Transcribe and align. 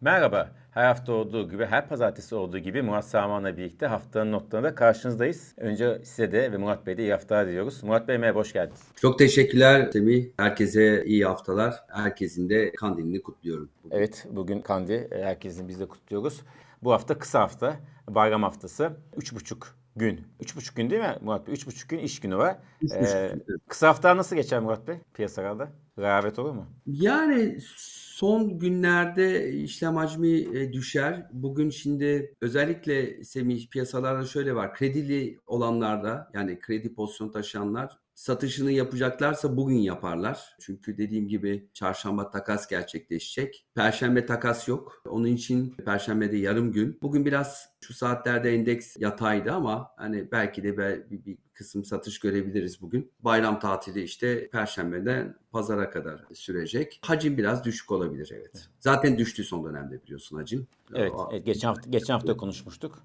Merhaba. 0.00 0.50
Her 0.70 0.84
hafta 0.84 1.12
olduğu 1.12 1.50
gibi, 1.50 1.66
her 1.66 1.88
pazartesi 1.88 2.34
olduğu 2.34 2.58
gibi 2.58 2.82
Murat 2.82 3.04
Saman'la 3.04 3.56
birlikte 3.56 3.86
haftanın 3.86 4.32
notlarında 4.32 4.74
karşınızdayız. 4.74 5.54
Önce 5.56 6.00
size 6.04 6.32
de 6.32 6.52
ve 6.52 6.56
Murat 6.56 6.86
Bey'e 6.86 6.96
de 6.96 7.02
iyi 7.02 7.12
haftalar 7.12 7.46
diliyoruz. 7.46 7.82
Murat 7.82 8.08
Bey 8.08 8.18
merhaba, 8.18 8.38
hoş 8.38 8.52
geldiniz. 8.52 8.80
Çok 8.96 9.18
teşekkürler 9.18 9.90
Semih. 9.92 10.26
Herkese 10.36 11.04
iyi 11.04 11.24
haftalar. 11.24 11.74
Herkesin 11.88 12.48
de 12.48 12.72
kandilini 12.72 13.22
kutluyorum. 13.22 13.70
Bugün. 13.84 13.96
Evet, 13.96 14.26
bugün 14.30 14.60
kandil. 14.60 15.10
Herkesin 15.10 15.68
biz 15.68 15.80
de 15.80 15.88
kutluyoruz. 15.88 16.42
Bu 16.82 16.92
hafta 16.92 17.18
kısa 17.18 17.40
hafta, 17.40 17.76
bayram 18.08 18.42
haftası. 18.42 18.90
Üç 19.16 19.34
buçuk 19.34 19.77
gün. 19.98 20.20
Üç 20.40 20.56
buçuk 20.56 20.76
gün 20.76 20.90
değil 20.90 21.02
mi 21.02 21.16
Murat 21.20 21.46
Bey? 21.46 21.54
Üç 21.54 21.66
buçuk 21.66 21.90
gün 21.90 21.98
iş 21.98 22.20
günü 22.20 22.36
var. 22.36 22.56
Ee, 22.92 23.30
kısa 23.68 23.88
hafta 23.88 24.16
nasıl 24.16 24.36
geçer 24.36 24.60
Murat 24.60 24.88
Bey 24.88 24.96
piyasalarda? 25.14 25.72
Rehavet 25.98 26.38
olur 26.38 26.52
mu? 26.52 26.66
Yani 26.86 27.58
son 27.76 28.58
günlerde 28.58 29.52
işlem 29.52 29.96
hacmi 29.96 30.28
e, 30.30 30.72
düşer. 30.72 31.26
Bugün 31.32 31.70
şimdi 31.70 32.34
özellikle 32.40 33.24
Semih 33.24 33.68
piyasalarda 33.68 34.26
şöyle 34.26 34.54
var. 34.54 34.74
Kredili 34.74 35.38
olanlarda 35.46 36.30
yani 36.34 36.58
kredi 36.58 36.94
pozisyon 36.94 37.30
taşıyanlar 37.30 37.98
satışını 38.18 38.72
yapacaklarsa 38.72 39.56
bugün 39.56 39.78
yaparlar. 39.78 40.56
Çünkü 40.60 40.98
dediğim 40.98 41.28
gibi 41.28 41.68
çarşamba 41.74 42.30
takas 42.30 42.68
gerçekleşecek. 42.68 43.66
Perşembe 43.74 44.26
takas 44.26 44.68
yok. 44.68 45.02
Onun 45.08 45.26
için 45.26 45.70
perşembede 45.70 46.36
yarım 46.36 46.72
gün. 46.72 46.98
Bugün 47.02 47.26
biraz 47.26 47.68
şu 47.80 47.94
saatlerde 47.94 48.54
endeks 48.54 48.96
yataydı 48.98 49.52
ama 49.52 49.90
hani 49.96 50.32
belki 50.32 50.62
de 50.62 50.78
bir, 50.78 51.24
bir 51.24 51.38
kısım 51.54 51.84
satış 51.84 52.20
görebiliriz 52.20 52.80
bugün. 52.82 53.12
Bayram 53.20 53.60
tatili 53.60 54.02
işte 54.02 54.50
perşembeden 54.50 55.36
pazara 55.52 55.90
kadar 55.90 56.24
sürecek. 56.34 57.00
Hacim 57.06 57.38
biraz 57.38 57.64
düşük 57.64 57.92
olabilir 57.92 58.32
evet. 58.34 58.68
Zaten 58.80 59.18
düştü 59.18 59.44
son 59.44 59.64
dönemde 59.64 60.02
biliyorsun 60.02 60.36
hacim. 60.36 60.66
Evet, 60.94 61.12
evet 61.32 61.46
geçen 61.46 61.68
hafta 61.68 61.90
geçen 61.90 62.14
hafta 62.14 62.36
konuşmuştuk. 62.36 63.02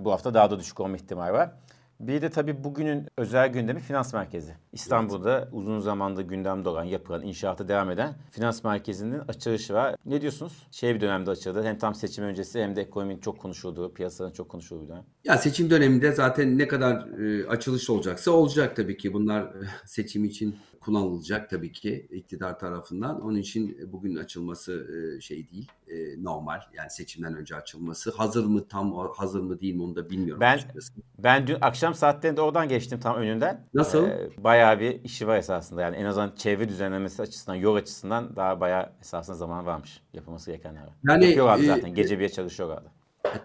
Bu 0.00 0.12
hafta 0.12 0.34
daha 0.34 0.50
da 0.50 0.58
düşük 0.58 0.80
olma 0.80 0.96
ihtimali 0.96 1.32
var. 1.32 1.52
Bir 2.00 2.22
de 2.22 2.30
tabii 2.30 2.64
bugünün 2.64 3.06
özel 3.16 3.48
gündemi 3.48 3.80
finans 3.80 4.14
merkezi. 4.14 4.54
İstanbul'da 4.72 5.38
evet. 5.38 5.48
uzun 5.52 5.80
zamanda 5.80 6.22
gündemde 6.22 6.68
olan, 6.68 6.84
yapılan, 6.84 7.22
inşaatı 7.22 7.68
devam 7.68 7.90
eden 7.90 8.14
finans 8.30 8.64
merkezinin 8.64 9.18
açılışı 9.18 9.74
var. 9.74 9.96
Ne 10.06 10.20
diyorsunuz? 10.20 10.66
Şey 10.70 10.94
bir 10.94 11.00
dönemde 11.00 11.30
açıldı. 11.30 11.62
Hem 11.64 11.78
tam 11.78 11.94
seçim 11.94 12.24
öncesi 12.24 12.62
hem 12.62 12.76
de 12.76 12.82
ekonominin 12.82 13.20
çok 13.20 13.38
konuşulduğu, 13.38 13.94
piyasanın 13.94 14.32
çok 14.32 14.48
konuşulduğu 14.48 14.82
bir 14.84 14.88
dönem. 14.88 15.04
Ya 15.24 15.38
seçim 15.38 15.70
döneminde 15.70 16.12
zaten 16.12 16.58
ne 16.58 16.68
kadar 16.68 17.18
e, 17.20 17.46
açılış 17.48 17.90
olacaksa 17.90 18.30
olacak 18.30 18.76
tabii 18.76 18.96
ki. 18.96 19.12
Bunlar 19.12 19.42
e, 19.42 19.52
seçim 19.86 20.24
için 20.24 20.56
kullanılacak 20.80 21.50
tabii 21.50 21.72
ki 21.72 22.08
iktidar 22.10 22.58
tarafından. 22.58 23.20
Onun 23.20 23.36
için 23.36 23.92
bugün 23.92 24.16
açılması 24.16 24.86
e, 25.16 25.20
şey 25.20 25.50
değil, 25.50 25.68
e, 25.88 26.24
normal. 26.24 26.60
Yani 26.74 26.90
seçimden 26.90 27.36
önce 27.36 27.56
açılması. 27.56 28.10
Hazır 28.10 28.44
mı 28.44 28.68
tam 28.68 28.92
hazır 29.16 29.40
mı 29.40 29.60
değil 29.60 29.74
mi 29.74 29.82
onu 29.82 29.96
da 29.96 30.10
bilmiyorum. 30.10 30.40
Ben 30.40 30.56
açıkçası. 30.56 30.92
ben 31.18 31.46
dün 31.46 31.56
akşam 31.60 31.91
saatlerinde 31.94 32.40
oradan 32.40 32.68
geçtim 32.68 33.00
tam 33.00 33.16
önünden. 33.16 33.66
Nasıl? 33.74 34.06
Ee, 34.06 34.30
bayağı 34.38 34.80
bir 34.80 35.04
işi 35.04 35.26
var 35.26 35.36
esasında. 35.36 35.82
Yani 35.82 35.96
en 35.96 36.04
azından 36.04 36.32
çevre 36.36 36.68
düzenlemesi 36.68 37.22
açısından, 37.22 37.54
yol 37.54 37.76
açısından 37.76 38.36
daha 38.36 38.60
bayağı 38.60 38.92
esasında 39.00 39.36
zaman 39.36 39.66
varmış 39.66 40.02
yapılması 40.12 40.50
gerekenler 40.50 40.82
var. 40.82 40.94
Yani, 41.08 41.24
Yapıyorlardı 41.24 41.62
e, 41.62 41.66
zaten. 41.66 41.94
Gece 41.94 42.18
bir 42.18 42.28
çalışıyorlardı. 42.28 42.90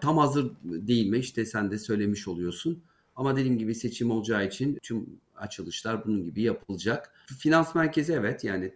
Tam 0.00 0.18
hazır 0.18 0.52
değil 0.64 1.10
mi? 1.10 1.18
İşte 1.18 1.44
sen 1.44 1.70
de 1.70 1.78
söylemiş 1.78 2.28
oluyorsun. 2.28 2.82
Ama 3.16 3.36
dediğim 3.36 3.58
gibi 3.58 3.74
seçim 3.74 4.10
olacağı 4.10 4.46
için 4.46 4.78
tüm 4.82 5.06
açılışlar 5.36 6.04
bunun 6.04 6.24
gibi 6.24 6.42
yapılacak. 6.42 7.12
Finans 7.38 7.74
merkezi 7.74 8.12
evet 8.12 8.44
yani 8.44 8.72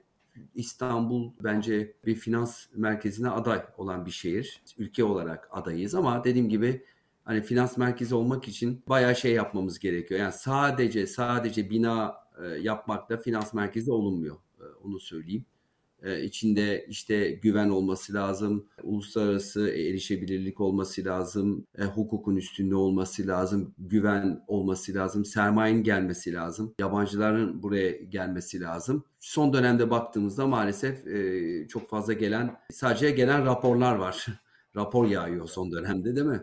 İstanbul 0.54 1.32
bence 1.40 1.92
bir 2.06 2.14
finans 2.14 2.66
merkezine 2.74 3.30
aday 3.30 3.62
olan 3.76 4.06
bir 4.06 4.10
şehir. 4.10 4.62
Ülke 4.78 5.04
olarak 5.04 5.48
adayız 5.52 5.94
ama 5.94 6.24
dediğim 6.24 6.48
gibi 6.48 6.84
hani 7.24 7.42
finans 7.42 7.76
merkezi 7.76 8.14
olmak 8.14 8.48
için 8.48 8.82
bayağı 8.88 9.16
şey 9.16 9.32
yapmamız 9.32 9.78
gerekiyor. 9.78 10.20
Yani 10.20 10.32
sadece 10.32 11.06
sadece 11.06 11.70
bina 11.70 12.14
e, 12.44 12.46
yapmakla 12.46 13.16
finans 13.16 13.54
merkezi 13.54 13.92
olunmuyor. 13.92 14.36
E, 14.60 14.64
onu 14.84 15.00
söyleyeyim. 15.00 15.44
E, 16.02 16.22
içinde 16.22 16.86
işte 16.88 17.30
güven 17.30 17.68
olması 17.68 18.14
lazım, 18.14 18.66
uluslararası 18.82 19.68
erişebilirlik 19.68 20.60
olması 20.60 21.04
lazım, 21.04 21.66
e, 21.78 21.84
hukukun 21.84 22.36
üstünde 22.36 22.74
olması 22.74 23.26
lazım, 23.26 23.74
güven 23.78 24.44
olması 24.48 24.94
lazım, 24.94 25.24
sermayenin 25.24 25.82
gelmesi 25.82 26.32
lazım, 26.32 26.74
yabancıların 26.78 27.62
buraya 27.62 27.90
gelmesi 27.90 28.60
lazım. 28.60 29.04
Son 29.20 29.52
dönemde 29.52 29.90
baktığımızda 29.90 30.46
maalesef 30.46 31.06
e, 31.06 31.68
çok 31.68 31.88
fazla 31.90 32.12
gelen, 32.12 32.56
sadece 32.72 33.10
gelen 33.10 33.44
raporlar 33.44 33.94
var. 33.96 34.26
rapor 34.76 35.06
yağıyor 35.06 35.48
son 35.48 35.72
dönemde 35.72 36.16
değil 36.16 36.26
mi? 36.26 36.42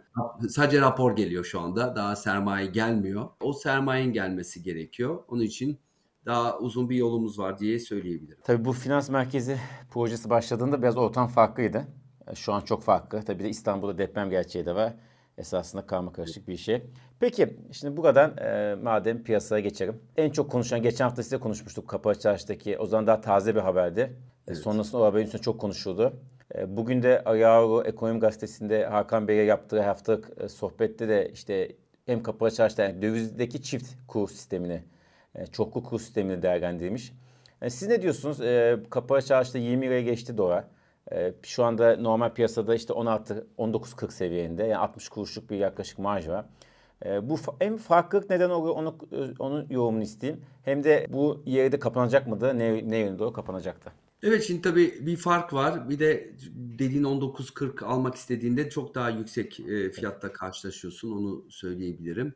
Sadece 0.49 0.81
rapor 0.81 1.15
geliyor 1.15 1.43
şu 1.43 1.59
anda. 1.59 1.95
Daha 1.95 2.15
sermaye 2.15 2.65
gelmiyor. 2.65 3.29
O 3.41 3.53
sermayenin 3.53 4.13
gelmesi 4.13 4.63
gerekiyor. 4.63 5.23
Onun 5.27 5.41
için 5.41 5.79
daha 6.25 6.59
uzun 6.59 6.89
bir 6.89 6.95
yolumuz 6.95 7.39
var 7.39 7.59
diye 7.59 7.79
söyleyebilirim. 7.79 8.37
Tabii 8.43 8.65
bu 8.65 8.73
finans 8.73 9.09
merkezi 9.09 9.57
projesi 9.91 10.29
başladığında 10.29 10.81
biraz 10.81 10.97
ortam 10.97 11.27
farklıydı. 11.27 11.87
Şu 12.35 12.53
an 12.53 12.61
çok 12.61 12.83
farklı. 12.83 13.21
Tabii 13.21 13.43
de 13.43 13.49
İstanbul'da 13.49 13.97
deprem 13.97 14.29
gerçeği 14.29 14.65
de 14.65 14.75
var. 14.75 14.93
Esasında 15.37 15.85
karma 15.85 16.13
karışık 16.13 16.47
bir 16.47 16.57
şey. 16.57 16.83
Peki 17.19 17.57
şimdi 17.71 17.97
buradan 17.97 18.37
e, 18.37 18.75
madem 18.83 19.23
piyasaya 19.23 19.59
geçelim. 19.61 20.01
En 20.17 20.29
çok 20.29 20.51
konuşan 20.51 20.81
geçen 20.81 21.05
hafta 21.05 21.23
size 21.23 21.37
konuşmuştuk 21.37 21.87
Kapalı 21.87 22.19
Çarşı'daki. 22.19 22.77
O 22.77 22.85
zaman 22.85 23.07
daha 23.07 23.21
taze 23.21 23.55
bir 23.55 23.59
haberdi. 23.59 24.01
E, 24.01 24.11
evet. 24.47 24.57
Sonrasında 24.57 25.01
o 25.01 25.05
haberin 25.05 25.25
üstüne 25.25 25.41
çok 25.41 25.59
konuşuldu. 25.61 26.13
E, 26.55 26.77
bugün 26.77 27.03
de 27.03 27.23
Ayağı 27.23 27.83
Ekonomi 27.83 28.19
Gazetesi'nde 28.19 28.85
Hakan 28.85 29.27
Bey'e 29.27 29.43
yaptığı 29.43 29.81
haftalık 29.81 30.31
e, 30.43 30.49
sohbette 30.49 31.07
de 31.09 31.29
işte 31.33 31.71
hem 32.05 32.23
Kapalı 32.23 32.51
Çarşı'da 32.51 32.83
yani 32.83 33.01
dövizdeki 33.01 33.61
çift 33.61 33.87
kur 34.07 34.29
sistemini 34.29 34.83
e, 35.35 35.45
çoklu 35.47 35.83
kur 35.83 35.99
sistemini 35.99 36.41
değerlendirmiş. 36.41 37.13
Siz 37.69 37.87
ne 37.87 38.01
diyorsunuz? 38.01 38.37
Kapalı 38.89 39.21
çarşıda 39.21 39.57
20 39.57 39.85
liraya 39.85 40.01
geçti 40.01 40.37
dolar. 40.37 40.63
Şu 41.43 41.63
anda 41.63 41.97
normal 41.97 42.29
piyasada 42.33 42.75
işte 42.75 42.93
16 42.93 43.47
19.40 43.57 44.11
seviyende. 44.11 44.63
Yani 44.63 44.77
60 44.77 45.09
kuruşluk 45.09 45.49
bir 45.49 45.57
yaklaşık 45.57 45.99
marj 45.99 46.27
var. 46.27 46.45
Bu 47.21 47.37
hem 47.59 47.77
farklılık 47.77 48.29
neden 48.29 48.49
oluyor 48.49 48.75
onu 48.75 48.95
onun 49.39 49.67
yorumunu 49.69 50.03
isteyeyim. 50.03 50.45
Hem 50.65 50.83
de 50.83 51.07
bu 51.09 51.43
yerde 51.45 51.79
kapanacak 51.79 52.27
mıydı? 52.27 52.57
Ne, 52.57 52.89
ne 52.89 52.97
yönde 52.97 53.19
doğru 53.19 53.33
kapanacaktı? 53.33 53.91
Evet 54.23 54.43
şimdi 54.43 54.61
tabii 54.61 55.05
bir 55.05 55.17
fark 55.17 55.53
var. 55.53 55.89
Bir 55.89 55.99
de 55.99 56.35
dediğin 56.55 57.03
19.40 57.03 57.85
almak 57.85 58.15
istediğinde 58.15 58.69
çok 58.69 58.95
daha 58.95 59.09
yüksek 59.09 59.59
e, 59.59 59.91
fiyatta 59.91 60.33
karşılaşıyorsun. 60.33 61.11
Onu 61.11 61.51
söyleyebilirim. 61.51 62.35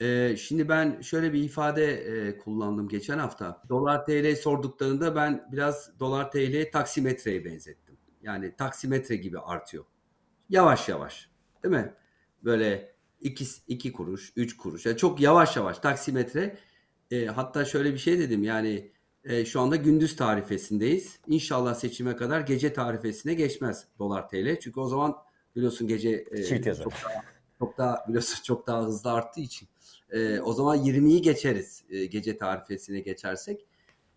Ee, 0.00 0.36
şimdi 0.38 0.68
ben 0.68 1.00
şöyle 1.00 1.32
bir 1.32 1.42
ifade 1.42 1.92
e, 1.92 2.38
kullandım 2.38 2.88
geçen 2.88 3.18
hafta. 3.18 3.62
Dolar 3.68 4.06
TL 4.06 4.36
sorduklarında 4.36 5.16
ben 5.16 5.48
biraz 5.52 6.00
dolar 6.00 6.30
TL 6.30 6.70
taksimetreye 6.72 7.44
benzettim. 7.44 7.96
Yani 8.22 8.56
taksimetre 8.56 9.16
gibi 9.16 9.38
artıyor. 9.38 9.84
Yavaş 10.48 10.88
yavaş 10.88 11.30
değil 11.64 11.74
mi? 11.74 11.94
Böyle 12.44 12.94
iki, 13.20 13.44
iki 13.68 13.92
kuruş, 13.92 14.32
üç 14.36 14.56
kuruş. 14.56 14.86
Yani 14.86 14.96
çok 14.96 15.20
yavaş 15.20 15.56
yavaş 15.56 15.78
taksimetre. 15.78 16.58
E, 17.10 17.26
hatta 17.26 17.64
şöyle 17.64 17.92
bir 17.92 17.98
şey 17.98 18.18
dedim 18.18 18.42
yani 18.42 18.92
e, 19.26 19.44
şu 19.44 19.60
anda 19.60 19.76
gündüz 19.76 20.16
tarifesindeyiz. 20.16 21.18
İnşallah 21.26 21.74
seçime 21.74 22.16
kadar 22.16 22.40
gece 22.40 22.72
tarifesine 22.72 23.34
geçmez 23.34 23.84
dolar 23.98 24.28
TL. 24.28 24.60
Çünkü 24.60 24.80
o 24.80 24.88
zaman 24.88 25.16
biliyorsun 25.56 25.88
gece 25.88 26.24
e, 26.30 26.62
çok, 26.74 26.92
daha, 26.92 27.24
çok 27.58 27.78
daha 27.78 28.04
biliyorsun 28.08 28.42
çok 28.42 28.66
daha 28.66 28.82
hızlı 28.82 29.12
arttığı 29.12 29.40
için 29.40 29.68
e, 30.10 30.40
o 30.40 30.52
zaman 30.52 30.78
20'yi 30.78 31.22
geçeriz 31.22 31.84
e, 31.90 32.06
gece 32.06 32.38
tarifesine 32.38 33.00
geçersek. 33.00 33.66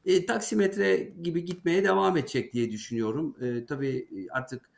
E, 0.05 0.25
taksimetre 0.25 1.13
gibi 1.21 1.45
gitmeye 1.45 1.83
devam 1.83 2.17
edecek 2.17 2.53
diye 2.53 2.71
düşünüyorum. 2.71 3.35
E, 3.41 3.65
tabii 3.65 4.07
artık 4.31 4.69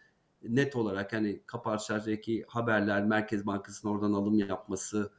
net 0.43 0.75
olarak 0.75 1.13
hani 1.13 1.39
Kaparşar'daki 1.45 2.45
haberler, 2.47 3.05
Merkez 3.05 3.45
Bankası'nın 3.45 3.93
oradan 3.93 4.13
alım 4.13 4.39
yapması, 4.39 5.11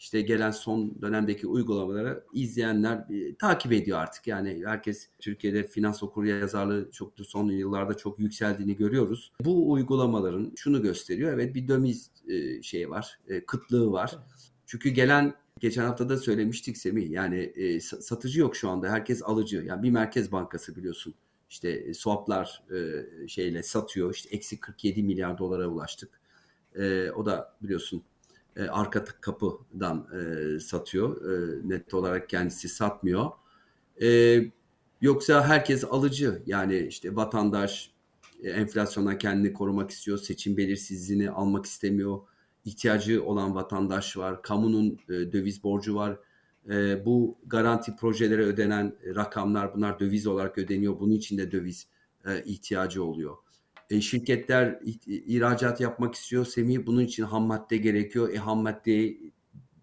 işte 0.00 0.20
gelen 0.20 0.50
son 0.50 1.02
dönemdeki 1.02 1.46
uygulamaları 1.46 2.24
izleyenler 2.32 2.96
e, 2.96 3.34
takip 3.34 3.72
ediyor 3.72 3.98
artık. 3.98 4.26
Yani 4.26 4.62
herkes 4.66 5.08
Türkiye'de 5.18 5.66
finans 5.66 6.02
okur 6.02 6.24
yazarlığı 6.24 6.90
çok 6.90 7.12
son 7.22 7.50
yıllarda 7.50 7.96
çok 7.96 8.18
yükseldiğini 8.18 8.76
görüyoruz. 8.76 9.32
Bu 9.44 9.72
uygulamaların 9.72 10.52
şunu 10.56 10.82
gösteriyor. 10.82 11.32
Evet 11.32 11.54
bir 11.54 11.68
döviz 11.68 12.10
e, 12.28 12.62
şeyi 12.62 12.90
var, 12.90 13.18
e, 13.28 13.44
kıtlığı 13.44 13.92
var. 13.92 14.18
Çünkü 14.66 14.90
gelen 14.90 15.34
geçen 15.58 15.84
hafta 15.84 16.08
da 16.08 16.16
söylemiştik 16.16 16.76
Semih 16.76 17.10
yani 17.10 17.38
e, 17.38 17.80
satıcı 17.80 18.40
yok 18.40 18.56
şu 18.56 18.68
anda 18.68 18.88
herkes 18.88 19.22
alıcı. 19.22 19.64
Yani 19.66 19.82
bir 19.82 19.90
merkez 19.90 20.32
bankası 20.32 20.76
biliyorsun 20.76 21.14
işte 21.50 21.94
swaplar 21.94 22.62
e, 22.70 23.28
şeyle 23.28 23.62
satıyor 23.62 24.14
işte 24.14 24.36
eksi 24.36 24.60
47 24.60 25.02
milyar 25.02 25.38
dolara 25.38 25.68
ulaştık. 25.68 26.20
O 27.16 27.26
da 27.26 27.56
biliyorsun 27.62 28.02
e, 28.56 28.62
arka 28.62 29.04
kapıdan 29.04 30.06
e, 30.12 30.60
satıyor. 30.60 31.32
E, 31.32 31.68
net 31.68 31.94
olarak 31.94 32.28
kendisi 32.28 32.68
satmıyor. 32.68 33.30
E, 34.02 34.40
yoksa 35.00 35.48
herkes 35.48 35.84
alıcı 35.84 36.42
yani 36.46 36.78
işte 36.78 37.16
vatandaş 37.16 37.90
enflasyondan 38.44 39.18
kendini 39.18 39.52
korumak 39.52 39.90
istiyor, 39.90 40.18
seçim 40.18 40.56
belirsizliğini 40.56 41.30
almak 41.30 41.66
istemiyor. 41.66 42.18
İhtiyacı 42.64 43.24
olan 43.24 43.54
vatandaş 43.54 44.16
var, 44.16 44.42
kamunun 44.42 44.98
e, 45.08 45.12
döviz 45.12 45.64
borcu 45.64 45.94
var. 45.94 46.18
E, 46.70 47.04
bu 47.04 47.38
garanti 47.46 47.96
projelere 47.96 48.42
ödenen 48.42 48.96
rakamlar 49.14 49.74
bunlar 49.74 50.00
döviz 50.00 50.26
olarak 50.26 50.58
ödeniyor. 50.58 51.00
Bunun 51.00 51.14
için 51.14 51.38
de 51.38 51.52
döviz 51.52 51.86
e, 52.26 52.44
ihtiyacı 52.44 53.04
oluyor. 53.04 53.36
E, 53.90 54.00
şirketler 54.00 54.80
ihracat 55.06 55.80
yapmak 55.80 56.14
istiyor. 56.14 56.46
Semih 56.46 56.86
bunun 56.86 57.00
için 57.00 57.22
ham 57.22 57.42
madde 57.42 57.76
gerekiyor. 57.76 58.32
E, 58.32 58.36
ham 58.36 58.62
maddeyi 58.62 59.32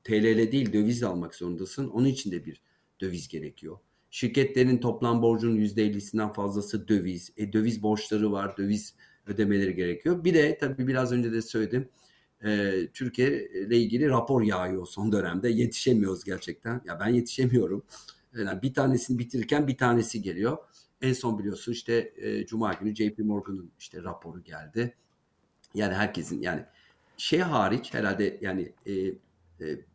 TL 0.04 0.52
değil 0.52 0.74
dövizle 0.74 1.06
almak 1.06 1.36
zorundasın. 1.36 1.88
Onun 1.88 2.08
için 2.08 2.32
de 2.32 2.46
bir 2.46 2.62
döviz 3.02 3.28
gerekiyor. 3.28 3.78
Şirketlerin 4.12 4.78
toplam 4.78 5.22
borcunun 5.22 5.58
%50'sinden 5.58 6.34
fazlası 6.34 6.88
döviz. 6.88 7.34
E, 7.38 7.54
döviz 7.54 7.84
borçları 7.84 8.32
var, 8.32 8.58
döviz 8.58 8.96
ödemeleri 9.26 9.76
gerekiyor. 9.76 10.24
Bir 10.24 10.34
de 10.34 10.58
tabii 10.58 10.88
biraz 10.88 11.12
önce 11.12 11.32
de 11.32 11.42
söyledim. 11.42 11.90
E, 12.44 12.74
Türkiye 12.94 13.48
ile 13.48 13.78
ilgili 13.78 14.10
rapor 14.10 14.42
yağıyor 14.42 14.88
son 14.88 15.12
dönemde. 15.12 15.50
Yetişemiyoruz 15.50 16.24
gerçekten. 16.24 16.82
Ya 16.86 17.00
ben 17.00 17.08
yetişemiyorum. 17.08 17.84
Yani 18.38 18.62
bir 18.62 18.74
tanesini 18.74 19.20
bitirirken 19.20 19.68
bir 19.68 19.78
tanesi 19.78 20.22
geliyor. 20.22 20.58
En 21.02 21.14
son 21.14 21.40
biliyorsun 21.40 21.72
işte 21.72 22.14
e, 22.18 22.46
Cuma 22.46 22.74
günü 22.74 22.96
JP 22.96 23.20
Morgan'ın 23.20 23.72
işte 23.80 24.04
raporu 24.04 24.44
geldi. 24.44 24.96
Yani 25.74 25.94
herkesin 25.94 26.42
yani 26.42 26.66
şey 27.18 27.40
hariç 27.40 27.94
herhalde 27.94 28.38
yani 28.42 28.74
e, 28.86 28.94
e, 28.94 29.16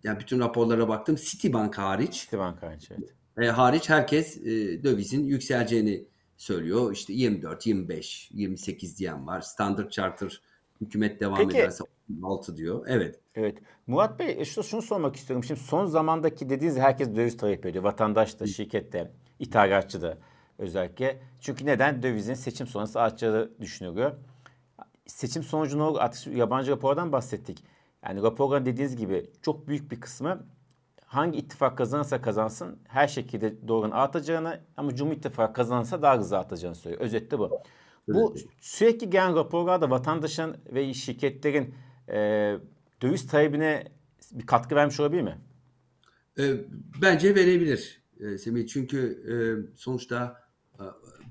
yani 0.04 0.20
bütün 0.20 0.40
raporlara 0.40 0.88
baktım 0.88 1.16
Citibank 1.16 1.78
hariç. 1.78 2.22
Citibank 2.22 2.62
hariç 2.62 2.90
evet. 2.90 3.14
E, 3.40 3.50
hariç 3.50 3.90
herkes 3.90 4.36
e, 4.36 4.84
dövizin 4.84 5.24
yükseleceğini 5.24 6.04
söylüyor. 6.36 6.92
İşte 6.92 7.12
24, 7.12 7.66
25, 7.66 8.30
28 8.32 8.98
diyen 8.98 9.26
var. 9.26 9.40
Standard 9.40 9.90
Charter 9.90 10.42
hükümet 10.80 11.20
devam 11.20 11.38
Peki, 11.38 11.58
ederse 11.58 11.84
6 12.22 12.56
diyor. 12.56 12.84
Evet. 12.88 13.20
Evet. 13.34 13.58
Murat 13.86 14.18
Bey 14.18 14.38
işte 14.40 14.62
şunu 14.62 14.82
sormak 14.82 15.16
istiyorum. 15.16 15.44
Şimdi 15.44 15.60
son 15.60 15.86
zamandaki 15.86 16.48
dediğiniz 16.48 16.78
herkes 16.78 17.16
döviz 17.16 17.36
talep 17.36 17.66
ediyor. 17.66 17.84
Vatandaş 17.84 18.40
da, 18.40 18.46
şirket 18.46 18.92
de, 18.92 19.10
ithalatçı 19.38 20.02
da 20.02 20.18
özellikle. 20.62 21.20
Çünkü 21.40 21.66
neden? 21.66 22.02
Dövizin 22.02 22.34
seçim 22.34 22.66
sonrası 22.66 23.00
artacağı 23.00 23.50
düşünülüyor. 23.60 24.12
Seçim 25.06 25.42
sonucunu 25.42 25.96
artık 25.98 26.36
yabancı 26.36 26.70
rapordan 26.70 27.12
bahsettik. 27.12 27.64
Yani 28.04 28.22
raporların 28.22 28.66
dediğiniz 28.66 28.96
gibi 28.96 29.30
çok 29.42 29.68
büyük 29.68 29.90
bir 29.90 30.00
kısmı 30.00 30.46
hangi 31.04 31.38
ittifak 31.38 31.78
kazanırsa 31.78 32.22
kazansın 32.22 32.78
her 32.88 33.08
şekilde 33.08 33.68
doğrunun 33.68 33.90
artacağını 33.90 34.60
ama 34.76 34.94
Cumhur 34.94 35.12
İttifakı 35.12 35.52
kazanırsa 35.52 36.02
daha 36.02 36.18
hızlı 36.18 36.38
artacağını 36.38 36.74
söylüyor. 36.74 37.02
Özetle 37.02 37.38
bu. 37.38 37.60
Bu 38.08 38.36
sürekli 38.60 39.10
gelen 39.10 39.36
raporlarda 39.36 39.90
vatandaşın 39.90 40.56
ve 40.74 40.94
şirketlerin 40.94 41.74
e, 42.08 42.18
döviz 43.02 43.26
talebine 43.26 43.84
bir 44.32 44.46
katkı 44.46 44.74
vermiş 44.74 45.00
olabilir 45.00 45.22
mi? 45.22 45.38
E, 46.38 46.42
bence 47.02 47.34
verebilir 47.34 48.02
e, 48.20 48.38
Semih. 48.38 48.68
Çünkü 48.68 48.98
e, 49.28 49.34
sonuçta 49.76 50.41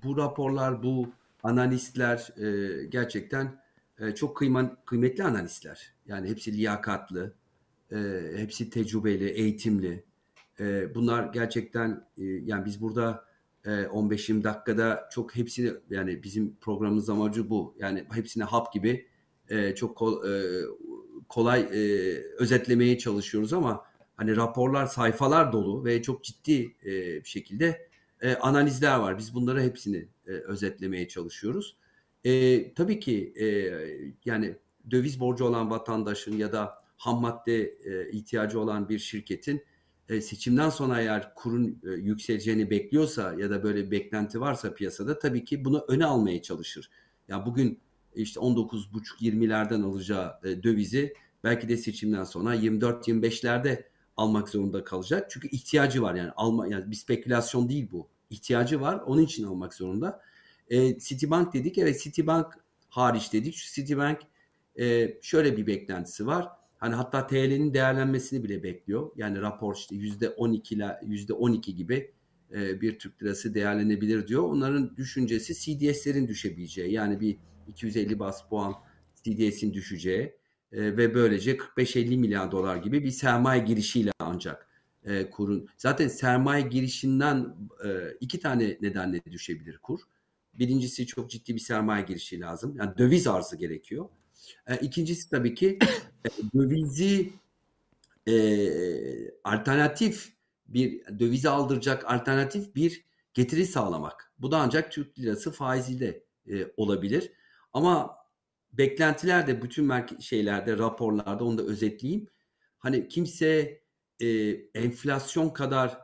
bu 0.04 0.18
raporlar, 0.18 0.84
bu 0.84 1.10
analistler 1.44 2.34
e, 2.38 2.86
gerçekten 2.86 3.62
e, 4.00 4.16
çok 4.16 4.38
kıyman, 4.38 4.78
kıymetli 4.86 5.24
analistler. 5.24 5.94
Yani 6.06 6.30
hepsi 6.30 6.58
liyakatlı, 6.58 7.34
e, 7.92 7.98
hepsi 8.36 8.70
tecrübeli, 8.70 9.30
eğitimli. 9.30 10.04
E, 10.60 10.96
bunlar 10.96 11.34
gerçekten 11.34 12.08
e, 12.18 12.24
yani 12.24 12.66
biz 12.66 12.82
burada 12.82 13.26
e, 13.66 13.70
15-20 13.70 14.44
dakikada 14.44 15.10
çok 15.12 15.36
hepsini 15.36 15.72
yani 15.90 16.24
bizim 16.24 16.56
programımız 16.56 17.10
amacı 17.10 17.50
bu. 17.50 17.76
Yani 17.80 18.06
hepsine 18.12 18.44
hap 18.44 18.74
gibi 18.74 19.08
e, 19.50 19.76
çok 19.76 19.98
kol, 19.98 20.26
e, 20.30 20.62
kolay 21.30 21.62
e, 21.62 21.84
özetlemeye 22.38 22.98
çalışıyoruz 22.98 23.54
ama 23.54 23.86
hani 24.16 24.36
raporlar 24.36 24.86
sayfalar 24.86 25.52
dolu 25.52 25.86
ve 25.86 26.02
çok 26.02 26.24
ciddi 26.24 26.76
e, 26.86 26.92
bir 27.24 27.30
şekilde 27.30 27.91
e, 28.22 28.36
analizler 28.36 28.96
var. 28.98 29.18
Biz 29.18 29.36
bunları 29.36 29.62
hepsini 29.62 30.08
e, 30.28 30.32
özetlemeye 30.32 31.08
çalışıyoruz. 31.08 31.78
E, 32.24 32.74
tabii 32.74 33.00
ki 33.00 33.34
e, 33.36 33.46
yani 34.26 34.56
döviz 34.92 35.20
borcu 35.20 35.46
olan 35.46 35.72
vatandaşın 35.72 36.38
ya 36.38 36.52
da 36.52 36.82
ham 36.98 37.22
madde 37.22 37.62
e, 37.64 38.12
ihtiyacı 38.12 38.60
olan 38.60 38.90
bir 38.90 39.00
şirketin 39.00 39.64
e, 40.10 40.22
seçimden 40.22 40.70
sonra 40.70 41.02
eğer 41.02 41.36
kurun 41.36 41.82
e, 41.84 41.90
yükseleceğini 41.90 42.70
bekliyorsa 42.70 43.34
ya 43.34 43.50
da 43.50 43.64
böyle 43.64 43.86
bir 43.86 43.92
beklenti 43.92 44.42
varsa 44.42 44.74
piyasada 44.74 45.20
tabii 45.20 45.46
ki 45.46 45.66
bunu 45.66 45.86
öne 45.88 46.06
almaya 46.06 46.42
çalışır. 46.42 46.90
Ya 47.28 47.38
yani 47.38 47.46
bugün 47.46 47.80
işte 48.16 48.40
19,5-20'lerden 48.40 49.82
alacağı 49.82 50.34
e, 50.44 50.64
dövizi 50.64 51.14
belki 51.44 51.70
de 51.70 51.78
seçimden 51.78 52.24
sonra 52.24 52.56
24-25'lerde 52.56 53.84
almak 54.22 54.50
zorunda 54.50 54.84
kalacak. 54.84 55.30
Çünkü 55.30 55.48
ihtiyacı 55.48 56.02
var 56.02 56.16
yani 56.16 56.32
alma 56.32 56.68
yani 56.68 56.92
bir 56.92 56.96
spekülasyon 56.96 57.70
değil 57.70 57.88
bu. 57.92 58.08
İhtiyacı 58.30 58.82
var. 58.82 59.02
Onun 59.06 59.22
için 59.22 59.44
almak 59.44 59.74
zorunda. 59.74 60.22
E, 60.70 61.00
Citibank 61.00 61.54
dedik. 61.54 61.78
Evet 61.78 62.02
Citibank 62.04 62.54
hariç 62.90 63.34
dedik. 63.34 63.56
Şu 63.56 63.76
Citibank 63.76 64.20
e, 64.80 65.18
şöyle 65.22 65.58
bir 65.58 65.68
beklentisi 65.68 66.28
var. 66.28 66.48
Hani 66.78 66.96
hatta 66.96 67.28
TL'nin 67.28 67.74
değerlenmesini 67.74 68.44
bile 68.44 68.64
bekliyor. 68.64 69.12
Yani 69.16 69.42
rapor 69.42 69.76
işte 69.76 69.96
yüzde 69.96 70.30
12 70.30 70.76
ile 70.76 71.00
yüzde 71.06 71.34
12 71.34 71.76
gibi 71.76 72.14
e, 72.54 72.82
bir 72.82 73.00
Türk 73.00 73.24
lirası 73.24 73.54
değerlenebilir 73.54 74.28
diyor. 74.28 74.44
Onların 74.44 74.98
düşüncesi 74.98 75.54
CDS'lerin 75.54 76.28
düşebileceği. 76.28 76.94
Yani 76.94 77.20
bir 77.20 77.38
250 77.68 78.20
bas 78.20 78.50
puan 78.50 78.74
CDS'in 79.24 79.74
düşeceği 79.74 80.41
e, 80.72 80.98
ve 80.98 81.14
böylece 81.14 81.58
45-50 81.58 82.18
milyar 82.18 82.52
dolar 82.52 82.76
gibi 82.76 83.04
bir 83.04 83.12
sermaye 83.12 83.64
girişiyle 83.64 84.12
ancak 84.20 84.68
e, 85.04 85.30
kurun. 85.30 85.68
Zaten 85.78 86.08
sermaye 86.08 86.62
girişinden 86.62 87.56
e, 87.86 87.90
iki 88.20 88.40
tane 88.40 88.78
nedenle 88.82 89.22
düşebilir 89.32 89.78
kur. 89.78 90.00
Birincisi 90.54 91.08
çok 91.08 91.30
ciddi 91.30 91.56
bir 91.56 91.60
sermaye 91.60 92.04
girişi 92.04 92.40
lazım. 92.40 92.76
Yani 92.78 92.98
döviz 92.98 93.28
arzı 93.28 93.56
gerekiyor. 93.56 94.10
E, 94.68 94.78
ikincisi 94.78 95.30
tabii 95.30 95.56
ki 95.56 95.80
e, 96.26 96.30
dövizi 96.54 97.34
e, 98.28 98.34
alternatif 99.44 100.34
bir 100.68 101.20
dövizi 101.20 101.50
aldıracak 101.50 102.12
alternatif 102.12 102.76
bir 102.76 103.06
getiri 103.34 103.66
sağlamak. 103.66 104.34
Bu 104.40 104.52
da 104.52 104.58
ancak 104.58 104.92
Türk 104.92 105.20
lirası 105.20 105.52
faiziyle 105.52 106.24
e, 106.52 106.68
olabilir. 106.78 107.32
Ama 107.74 108.21
beklentiler 108.74 109.48
de 109.48 109.62
bütün 109.62 109.92
şeylerde, 110.20 110.78
raporlarda 110.78 111.44
onu 111.44 111.58
da 111.58 111.64
özetleyeyim. 111.64 112.28
Hani 112.78 113.08
kimse 113.08 113.82
e, 114.22 114.28
enflasyon 114.74 115.50
kadar 115.50 115.98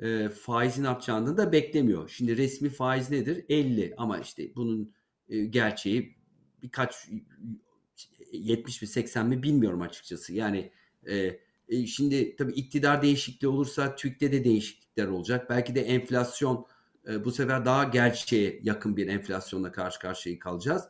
e, 0.00 0.28
faizin 0.28 0.84
artacağını 0.84 1.36
da 1.36 1.52
beklemiyor. 1.52 2.08
Şimdi 2.08 2.36
resmi 2.36 2.68
faiz 2.68 3.10
nedir? 3.10 3.44
50 3.48 3.94
ama 3.96 4.18
işte 4.18 4.54
bunun 4.54 4.94
e, 5.28 5.44
gerçeği 5.44 6.16
birkaç 6.62 7.08
70 8.32 8.82
mi 8.82 8.88
80 8.88 9.26
mi 9.26 9.42
bilmiyorum 9.42 9.82
açıkçası. 9.82 10.34
Yani 10.34 10.72
e, 11.06 11.40
e, 11.68 11.86
şimdi 11.86 12.36
tabii 12.36 12.52
iktidar 12.52 13.02
değişikliği 13.02 13.48
olursa 13.48 13.94
TÜİK'te 13.96 14.32
de 14.32 14.44
değişiklikler 14.44 15.06
olacak. 15.06 15.50
Belki 15.50 15.74
de 15.74 15.80
enflasyon 15.80 16.66
e, 17.08 17.24
bu 17.24 17.32
sefer 17.32 17.64
daha 17.64 17.84
gerçeğe 17.84 18.60
yakın 18.62 18.96
bir 18.96 19.06
enflasyonla 19.06 19.72
karşı 19.72 19.98
karşıya 19.98 20.38
kalacağız. 20.38 20.82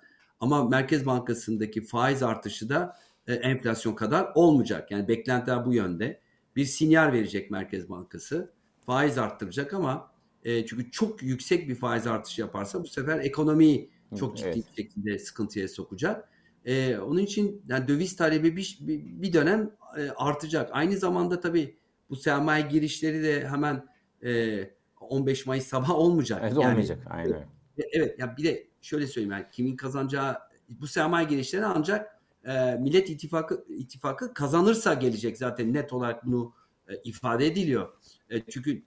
Ama 0.42 0.68
Merkez 0.68 1.06
Bankası'ndaki 1.06 1.84
faiz 1.84 2.22
artışı 2.22 2.68
da 2.68 2.96
e, 3.26 3.34
enflasyon 3.34 3.94
kadar 3.94 4.32
olmayacak. 4.34 4.90
Yani 4.90 5.08
beklentiler 5.08 5.66
bu 5.66 5.74
yönde. 5.74 6.20
Bir 6.56 6.64
sinyal 6.64 7.12
verecek 7.12 7.50
Merkez 7.50 7.90
Bankası. 7.90 8.52
Faiz 8.86 9.18
arttıracak 9.18 9.74
ama 9.74 10.10
e, 10.44 10.66
çünkü 10.66 10.90
çok 10.90 11.22
yüksek 11.22 11.68
bir 11.68 11.74
faiz 11.74 12.06
artışı 12.06 12.40
yaparsa 12.40 12.82
bu 12.82 12.86
sefer 12.86 13.20
ekonomiyi 13.20 13.90
çok 14.18 14.36
ciddi 14.36 14.48
evet. 14.48 14.56
bir 14.56 14.82
şekilde 14.82 15.18
sıkıntıya 15.18 15.68
sokacak. 15.68 16.28
E, 16.64 16.98
onun 16.98 17.20
için 17.20 17.62
yani 17.68 17.88
döviz 17.88 18.16
talebi 18.16 18.56
bir, 18.56 18.78
bir, 18.80 19.32
dönem 19.32 19.70
e, 19.98 20.10
artacak. 20.10 20.70
Aynı 20.72 20.96
zamanda 20.96 21.40
tabii 21.40 21.76
bu 22.10 22.16
sermaye 22.16 22.62
girişleri 22.62 23.22
de 23.22 23.48
hemen 23.48 23.86
e, 24.24 24.70
15 25.00 25.46
Mayıs 25.46 25.66
sabah 25.66 25.90
olmayacak. 25.90 26.40
Evet 26.42 26.52
yani, 26.52 26.70
olmayacak. 26.70 27.06
Aynen. 27.10 27.46
Evet 27.78 28.18
ya 28.18 28.36
bir 28.36 28.44
de 28.44 28.66
şöyle 28.82 29.06
söyleyeyim 29.06 29.32
yani 29.32 29.46
kimin 29.52 29.76
kazanacağı 29.76 30.38
bu 30.68 30.86
sermaye 30.86 31.26
girişleri 31.26 31.64
ancak 31.64 32.20
e, 32.44 32.74
Millet 32.74 33.10
İttifakı 33.10 33.64
ittifakı 33.68 34.34
kazanırsa 34.34 34.94
gelecek 34.94 35.38
zaten 35.38 35.72
net 35.72 35.92
olarak 35.92 36.26
bunu 36.26 36.52
e, 36.88 36.96
ifade 37.04 37.46
ediliyor. 37.46 37.92
E, 38.30 38.40
çünkü 38.50 38.82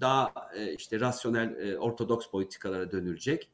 daha 0.00 0.32
e, 0.56 0.74
işte 0.74 1.00
rasyonel 1.00 1.68
e, 1.68 1.78
ortodoks 1.78 2.30
politikalara 2.30 2.92
dönülecek 2.92 3.50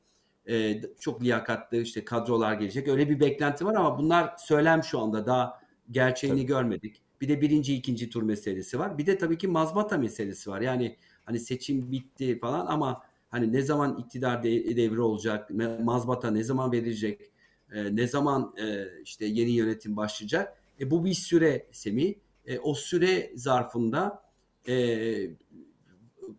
e, 0.49 0.83
çok 1.01 1.23
liyakatlı 1.23 1.77
işte 1.77 2.05
kadrolar 2.05 2.55
gelecek. 2.55 2.89
Öyle 2.89 3.11
bir 3.11 3.21
beklenti 3.21 3.65
var 3.65 3.75
ama 3.75 3.99
bunlar 3.99 4.35
söylem 4.39 4.83
şu 4.83 5.01
anda 5.01 5.27
daha 5.27 5.61
gerçeğini 5.91 6.37
tabii. 6.37 6.47
görmedik. 6.47 7.03
Bir 7.21 7.29
de 7.29 7.41
birinci 7.41 7.75
ikinci 7.75 8.11
tur 8.11 8.23
meselesi 8.23 8.79
var. 8.79 8.99
Bir 8.99 9.07
de 9.07 9.19
tabii 9.19 9.39
ki 9.39 9.49
mazbata 9.49 9.99
meselesi 9.99 10.51
var. 10.51 10.61
Yani 10.61 10.97
hani 11.25 11.39
seçim 11.39 11.93
bitti 11.93 12.39
falan 12.39 12.67
ama 12.67 13.03
Hani 13.31 13.53
ne 13.53 13.63
zaman 13.63 13.99
iktidar 13.99 14.43
devri 14.43 15.01
olacak, 15.01 15.51
mazbata 15.81 16.31
ne 16.31 16.43
zaman 16.43 16.73
verilecek, 16.73 17.31
e, 17.73 17.97
ne 17.97 18.07
zaman 18.07 18.55
e, 18.63 18.87
işte 19.03 19.27
yeni 19.27 19.51
yönetim 19.51 19.97
başlayacak. 19.97 20.59
E, 20.81 20.91
bu 20.91 21.05
bir 21.05 21.15
süre 21.15 21.67
Semih. 21.73 22.15
E, 22.47 22.59
o 22.59 22.75
süre 22.75 23.33
zarfında 23.35 24.23
e, 24.69 24.77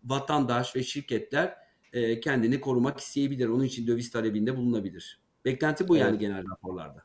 vatandaş 0.05 0.75
ve 0.75 0.83
şirketler 0.83 1.55
e, 1.93 2.19
kendini 2.19 2.61
korumak 2.61 2.99
isteyebilir. 2.99 3.47
Onun 3.47 3.63
için 3.63 3.87
döviz 3.87 4.11
talebinde 4.11 4.57
bulunabilir. 4.57 5.19
Beklenti 5.45 5.87
bu 5.87 5.97
evet. 5.97 6.05
yani 6.05 6.19
genel 6.19 6.43
raporlarda. 6.51 7.03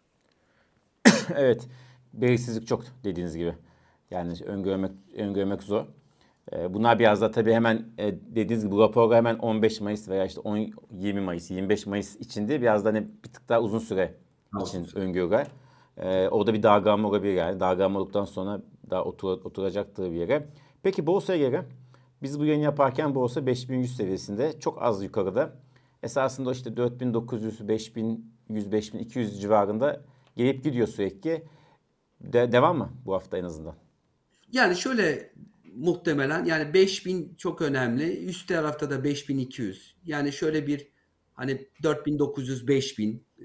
evet. 1.36 1.68
Belirsizlik 2.12 2.66
çok 2.66 2.84
dediğiniz 3.04 3.36
gibi. 3.36 3.54
Yani 4.10 4.34
öngörmek, 4.44 4.92
öngörmek 5.16 5.62
zor. 5.62 5.86
Ee, 6.52 6.74
bunlar 6.74 6.98
biraz 6.98 7.20
da 7.20 7.30
tabii 7.30 7.52
hemen 7.52 7.86
e, 7.98 8.14
dediğiniz 8.14 8.64
gibi 8.64 8.72
bu 8.74 8.80
raporda 8.80 9.16
hemen 9.16 9.38
15 9.38 9.80
Mayıs 9.80 10.08
veya 10.08 10.24
işte 10.24 10.40
10, 10.40 10.70
20 10.90 11.20
Mayıs, 11.20 11.50
25 11.50 11.86
Mayıs 11.86 12.16
için 12.16 12.48
değil 12.48 12.60
biraz 12.60 12.84
da 12.84 12.88
hani 12.88 13.08
bir 13.24 13.32
tık 13.32 13.48
daha 13.48 13.60
uzun 13.60 13.78
süre 13.78 14.14
için 14.62 14.88
öngörüler. 14.94 15.46
Ee, 15.96 16.28
orada 16.28 16.54
bir 16.54 16.62
dalgalanma 16.62 17.08
olabilir 17.08 17.34
yani. 17.34 17.60
Dalgalanma 17.60 18.00
olduktan 18.00 18.24
sonra 18.24 18.62
daha 18.90 19.04
otur, 19.04 19.28
oturacaktır 19.44 20.10
bir 20.10 20.16
yere. 20.16 20.48
Peki 20.82 21.06
borsaya 21.06 21.38
göre 21.38 21.64
biz 22.22 22.40
bu 22.40 22.44
yayın 22.44 22.60
yaparken 22.60 23.14
borsa 23.14 23.46
5100 23.46 23.96
seviyesinde 23.96 24.60
çok 24.60 24.82
az 24.82 25.02
yukarıda. 25.02 25.52
Esasında 26.02 26.52
işte 26.52 26.76
4900, 26.76 27.68
5100, 27.68 28.72
5200 28.72 29.40
civarında 29.40 30.00
gelip 30.36 30.64
gidiyor 30.64 30.86
sürekli. 30.88 31.42
De, 32.20 32.52
devam 32.52 32.78
mı 32.78 32.90
bu 33.06 33.14
hafta 33.14 33.38
en 33.38 33.44
azından? 33.44 33.74
Yani 34.52 34.76
şöyle 34.76 35.32
muhtemelen 35.74 36.44
yani 36.44 36.74
5000 36.74 37.34
çok 37.38 37.62
önemli. 37.62 38.24
Üst 38.26 38.48
tarafta 38.48 38.90
da 38.90 39.04
5200. 39.04 39.96
Yani 40.04 40.32
şöyle 40.32 40.66
bir 40.66 40.88
hani 41.34 41.68
4900 41.82 42.68
5000 42.68 43.26
e, 43.38 43.44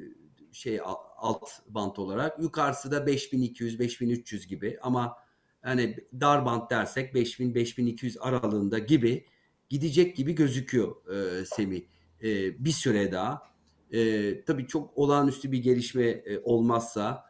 şey 0.52 0.80
alt 1.18 1.50
bant 1.70 2.00
olarak. 2.00 2.40
Yukarısı 2.40 2.92
da 2.92 3.08
5200 3.08 3.80
5300 3.80 4.48
gibi 4.48 4.78
ama 4.82 5.18
hani 5.62 5.98
dar 6.22 6.46
bant 6.46 6.72
dersek 6.72 7.14
5000 7.14 7.56
5200 7.56 8.18
aralığında 8.20 8.80
gibi 8.80 9.26
gidecek 9.70 10.16
gibi 10.16 10.36
gözüküyor 10.36 10.96
e, 11.14 11.46
Semih. 11.46 11.82
E, 12.24 12.66
bir 12.66 12.72
süre 12.72 13.12
daha. 13.12 13.42
E, 13.92 14.44
tabii 14.46 14.68
çok 14.68 14.98
olağanüstü 14.98 15.52
bir 15.52 15.58
gelişme 15.58 16.06
e, 16.06 16.40
olmazsa 16.40 17.26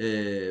e, 0.00 0.48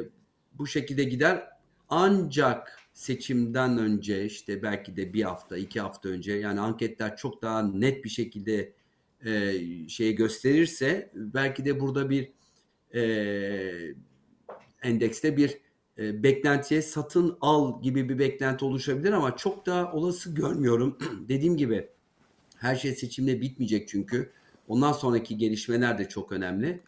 bu 0.54 0.68
şekilde 0.68 1.04
gider. 1.04 1.48
Ancak 1.90 2.81
seçimden 2.94 3.78
önce 3.78 4.26
işte 4.26 4.64
belki 4.64 4.98
de 4.98 5.14
bir 5.14 5.24
hafta 5.24 5.58
iki 5.58 5.82
hafta 5.82 6.10
önce 6.10 6.34
yani 6.34 6.60
anketler 6.60 7.18
çok 7.18 7.42
daha 7.42 7.62
net 7.62 8.04
bir 8.04 8.10
şekilde 8.10 8.74
e, 9.26 9.54
şey 9.88 10.16
gösterirse 10.16 11.12
belki 11.16 11.66
de 11.66 11.80
burada 11.80 12.10
bir 12.10 12.32
e, 12.94 13.96
endekste 14.82 15.38
bir 15.38 15.58
e, 15.98 16.24
beklentiye 16.24 16.82
satın 16.82 17.38
al 17.42 17.82
gibi 17.82 18.10
bir 18.10 18.20
beklenti 18.20 18.66
oluşabilir 18.66 19.12
ama 19.12 19.38
çok 19.38 19.66
da 19.66 19.92
olası 19.94 20.36
görmüyorum. 20.36 20.98
Dediğim 21.30 21.58
gibi 21.58 21.90
her 22.58 22.76
şey 22.76 22.96
seçimle 22.96 23.42
bitmeyecek 23.42 23.88
çünkü. 23.88 24.32
Ondan 24.68 24.94
sonraki 24.94 25.38
gelişmeler 25.38 25.98
de 25.98 26.10
çok 26.10 26.32
önemli. 26.32 26.82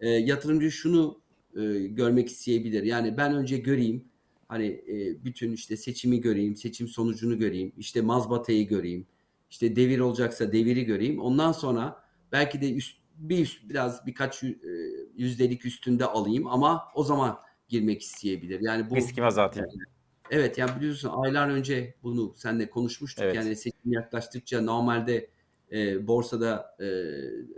E, 0.00 0.08
yatırımcı 0.10 0.70
şunu 0.70 1.20
e, 1.56 1.62
görmek 1.86 2.28
isteyebilir. 2.28 2.82
Yani 2.82 3.16
ben 3.16 3.34
önce 3.34 3.58
göreyim 3.58 4.04
Hani 4.48 4.66
e, 4.66 5.24
bütün 5.24 5.52
işte 5.52 5.76
seçimi 5.76 6.20
göreyim, 6.20 6.56
seçim 6.56 6.88
sonucunu 6.88 7.38
göreyim, 7.38 7.72
işte 7.78 8.00
mazbatayı 8.00 8.68
göreyim, 8.68 9.06
işte 9.50 9.76
devir 9.76 10.00
olacaksa 10.00 10.52
deviri 10.52 10.84
göreyim. 10.84 11.20
Ondan 11.20 11.52
sonra 11.52 12.02
belki 12.32 12.60
de 12.60 12.74
üst, 12.74 12.96
bir 13.16 13.38
üst, 13.38 13.68
biraz 13.68 14.06
birkaç 14.06 14.42
e, 14.42 14.56
yüzdelik 15.16 15.66
üstünde 15.66 16.04
alayım 16.04 16.46
ama 16.46 16.84
o 16.94 17.04
zaman 17.04 17.38
girmek 17.68 18.02
isteyebilir. 18.02 18.60
Yani 18.60 18.90
bu 18.90 18.96
riskimi 18.96 19.26
azaltayım. 19.26 19.68
Yani, 19.68 19.82
evet 20.30 20.58
yani 20.58 20.70
biliyorsun 20.76 21.10
aylar 21.12 21.48
önce 21.48 21.94
bunu 22.02 22.32
seninle 22.36 22.70
konuşmuştuk. 22.70 23.24
Evet. 23.24 23.34
Yani 23.34 23.56
seçim 23.56 23.92
yaklaştıkça 23.92 24.60
normalde 24.60 25.28
e, 25.72 26.06
borsada 26.06 26.76
e, 26.80 26.86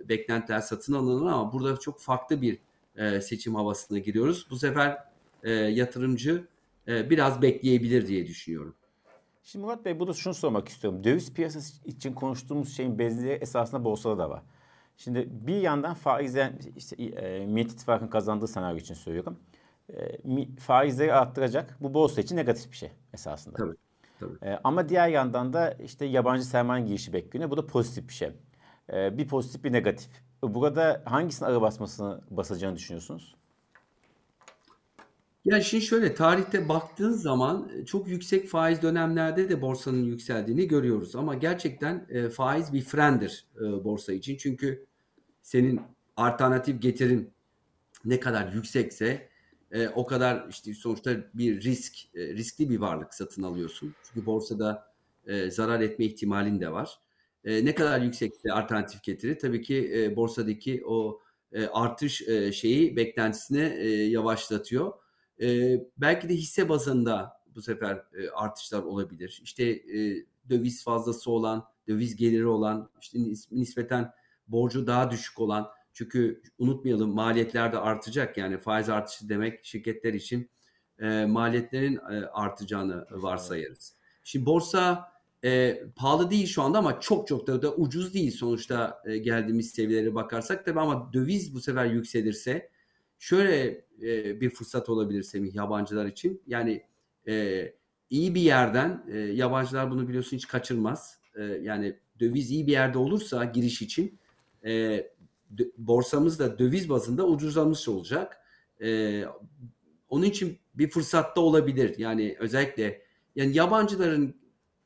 beklentiler 0.08 0.60
satın 0.60 0.92
alınır 0.92 1.26
ama 1.26 1.52
burada 1.52 1.76
çok 1.76 2.00
farklı 2.00 2.42
bir 2.42 2.58
e, 2.96 3.20
seçim 3.20 3.54
havasına 3.54 3.98
giriyoruz. 3.98 4.46
Bu 4.50 4.56
sefer 4.56 4.98
e, 5.42 5.50
yatırımcı 5.52 6.44
e, 6.90 7.10
biraz 7.10 7.42
bekleyebilir 7.42 8.06
diye 8.06 8.26
düşünüyorum. 8.26 8.76
Şimdi 9.42 9.64
Murat 9.64 9.84
Bey 9.84 10.00
burada 10.00 10.12
şunu 10.12 10.34
sormak 10.34 10.68
istiyorum. 10.68 11.04
Döviz 11.04 11.34
piyasası 11.34 11.88
için 11.88 12.12
konuştuğumuz 12.12 12.76
şeyin 12.76 12.98
benzeri 12.98 13.30
esasında 13.30 13.84
borsada 13.84 14.18
da 14.18 14.30
var. 14.30 14.42
Şimdi 14.96 15.28
bir 15.30 15.60
yandan 15.60 15.94
faizler, 15.94 16.52
işte 16.76 17.04
e, 17.04 17.46
Millet 17.46 17.72
İttifakı'nın 17.72 18.10
kazandığı 18.10 18.48
senaryo 18.48 18.78
için 18.78 18.94
söylüyorum. 18.94 19.38
E, 19.88 20.56
faizleri 20.58 21.14
arttıracak. 21.14 21.76
Bu 21.80 21.94
borsa 21.94 22.20
için 22.20 22.36
negatif 22.36 22.72
bir 22.72 22.76
şey 22.76 22.90
esasında. 23.14 23.56
Tabii. 23.56 23.76
Tabii. 24.20 24.38
E, 24.42 24.60
ama 24.64 24.88
diğer 24.88 25.08
yandan 25.08 25.52
da 25.52 25.72
işte 25.72 26.04
yabancı 26.04 26.44
sermaye 26.44 26.86
girişi 26.86 27.12
bekleniyor. 27.12 27.50
Bu 27.50 27.56
da 27.56 27.66
pozitif 27.66 28.08
bir 28.08 28.12
şey. 28.14 28.32
E, 28.92 29.18
bir 29.18 29.28
pozitif 29.28 29.64
bir 29.64 29.72
negatif. 29.72 30.10
Burada 30.42 31.02
hangisinin 31.04 31.48
ağır 31.48 31.60
basmasını 31.60 32.20
basacağını 32.30 32.76
düşünüyorsunuz? 32.76 33.36
Ya 35.44 35.60
şimdi 35.60 35.84
şöyle 35.84 36.14
tarihte 36.14 36.68
baktığın 36.68 37.12
zaman 37.12 37.70
e, 37.76 37.84
çok 37.86 38.08
yüksek 38.08 38.48
faiz 38.48 38.82
dönemlerde 38.82 39.48
de 39.48 39.62
borsanın 39.62 40.04
yükseldiğini 40.04 40.68
görüyoruz. 40.68 41.16
Ama 41.16 41.34
gerçekten 41.34 42.06
e, 42.10 42.28
faiz 42.28 42.72
bir 42.72 42.82
frendir 42.82 43.46
e, 43.56 43.84
borsa 43.84 44.12
için. 44.12 44.36
Çünkü 44.36 44.86
senin 45.42 45.80
alternatif 46.16 46.82
getirin 46.82 47.32
ne 48.04 48.20
kadar 48.20 48.52
yüksekse 48.52 49.28
e, 49.72 49.88
o 49.88 50.06
kadar 50.06 50.48
işte 50.50 50.74
sonuçta 50.74 51.10
bir 51.34 51.62
risk, 51.62 51.94
e, 52.14 52.34
riskli 52.34 52.70
bir 52.70 52.78
varlık 52.80 53.14
satın 53.14 53.42
alıyorsun. 53.42 53.94
Çünkü 54.02 54.26
borsada 54.26 54.92
e, 55.26 55.50
zarar 55.50 55.80
etme 55.80 56.04
ihtimalin 56.04 56.60
de 56.60 56.72
var. 56.72 57.00
E, 57.44 57.64
ne 57.64 57.74
kadar 57.74 58.00
yüksekse 58.00 58.52
alternatif 58.52 59.02
getiri 59.02 59.38
tabii 59.38 59.62
ki 59.62 59.92
e, 59.96 60.16
borsadaki 60.16 60.82
o 60.86 61.20
e, 61.52 61.66
artış 61.66 62.22
e, 62.28 62.52
şeyi 62.52 62.96
beklentisini 62.96 63.62
e, 63.78 63.88
yavaşlatıyor. 63.90 64.92
E, 65.40 65.80
belki 65.96 66.28
de 66.28 66.34
hisse 66.34 66.68
bazında 66.68 67.40
bu 67.54 67.62
sefer 67.62 67.94
e, 67.94 68.30
artışlar 68.34 68.82
olabilir. 68.82 69.40
İşte 69.42 69.64
e, 69.64 70.24
döviz 70.50 70.84
fazlası 70.84 71.30
olan, 71.30 71.66
döviz 71.88 72.16
geliri 72.16 72.46
olan, 72.46 72.90
işte 73.00 73.18
nispeten 73.50 74.12
borcu 74.48 74.86
daha 74.86 75.10
düşük 75.10 75.40
olan. 75.40 75.68
Çünkü 75.92 76.42
unutmayalım 76.58 77.14
maliyetler 77.14 77.72
de 77.72 77.78
artacak. 77.78 78.38
Yani 78.38 78.58
faiz 78.58 78.88
artışı 78.88 79.28
demek 79.28 79.64
şirketler 79.64 80.14
için 80.14 80.50
e, 80.98 81.26
maliyetlerin 81.26 81.96
e, 81.96 82.26
artacağını 82.26 83.06
varsayarız. 83.10 83.94
Şimdi 84.24 84.46
borsa 84.46 85.12
e, 85.44 85.82
pahalı 85.96 86.30
değil 86.30 86.46
şu 86.46 86.62
anda 86.62 86.78
ama 86.78 87.00
çok 87.00 87.28
çok 87.28 87.46
da, 87.46 87.62
da 87.62 87.74
ucuz 87.74 88.14
değil 88.14 88.30
sonuçta 88.30 89.02
e, 89.06 89.18
geldiğimiz 89.18 89.70
seviyelere 89.70 90.14
bakarsak 90.14 90.64
tabii 90.64 90.80
ama 90.80 91.12
döviz 91.12 91.54
bu 91.54 91.60
sefer 91.60 91.86
yükselirse 91.86 92.70
şöyle 93.20 93.84
e, 94.02 94.40
bir 94.40 94.50
fırsat 94.50 94.88
olabilir 94.88 95.22
Semih 95.22 95.54
yabancılar 95.54 96.06
için. 96.06 96.42
Yani 96.46 96.82
e, 97.28 97.64
iyi 98.10 98.34
bir 98.34 98.40
yerden 98.40 99.04
e, 99.12 99.18
yabancılar 99.18 99.90
bunu 99.90 100.08
biliyorsun 100.08 100.36
hiç 100.36 100.48
kaçırmaz. 100.48 101.18
E, 101.34 101.42
yani 101.42 101.96
döviz 102.20 102.50
iyi 102.50 102.66
bir 102.66 102.72
yerde 102.72 102.98
olursa 102.98 103.44
giriş 103.44 103.82
için 103.82 104.18
e, 104.64 104.70
dö, 105.58 105.64
borsamız 105.78 106.38
da 106.38 106.58
döviz 106.58 106.88
bazında 106.88 107.26
ucuzlamış 107.26 107.88
olacak. 107.88 108.36
E, 108.82 109.24
onun 110.08 110.24
için 110.24 110.58
bir 110.74 110.90
fırsatta 110.90 111.40
olabilir. 111.40 111.98
Yani 111.98 112.36
özellikle 112.38 113.02
yani 113.36 113.56
yabancıların 113.56 114.40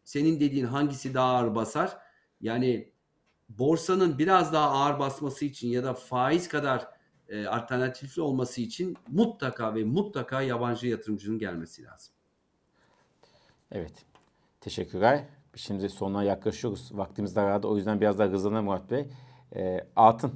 senin 0.05 0.41
dediğin 0.41 0.65
hangisi 0.65 1.15
daha 1.15 1.37
ağır 1.37 1.55
basar? 1.55 1.97
Yani 2.41 2.93
borsanın 3.49 4.19
biraz 4.19 4.53
daha 4.53 4.71
ağır 4.71 4.99
basması 4.99 5.45
için 5.45 5.69
ya 5.69 5.85
da 5.85 5.95
faiz 5.95 6.49
kadar 6.49 6.94
e, 7.29 7.47
alternatifli 7.47 8.23
olması 8.23 8.61
için 8.61 8.97
mutlaka 9.09 9.75
ve 9.75 9.85
mutlaka 9.85 10.43
yabancı 10.43 10.87
yatırımcının 10.87 11.39
gelmesi 11.39 11.85
lazım. 11.85 12.15
Evet. 13.73 13.93
Teşekkürler. 14.61 15.25
Şimdi 15.57 15.89
sonuna 15.89 16.25
yaklaşıyoruz. 16.25 16.91
Vaktimiz 16.93 17.37
daraldı. 17.37 17.67
O 17.67 17.77
yüzden 17.77 18.01
biraz 18.01 18.19
daha 18.19 18.29
hızlanalım 18.29 18.65
Murat 18.65 18.91
Bey. 18.91 19.07
E, 19.57 19.87
altın. 19.97 20.33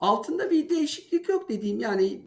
Altında 0.00 0.50
bir 0.50 0.68
değişiklik 0.68 1.28
yok 1.28 1.48
dediğim 1.48 1.78
yani 1.78 2.22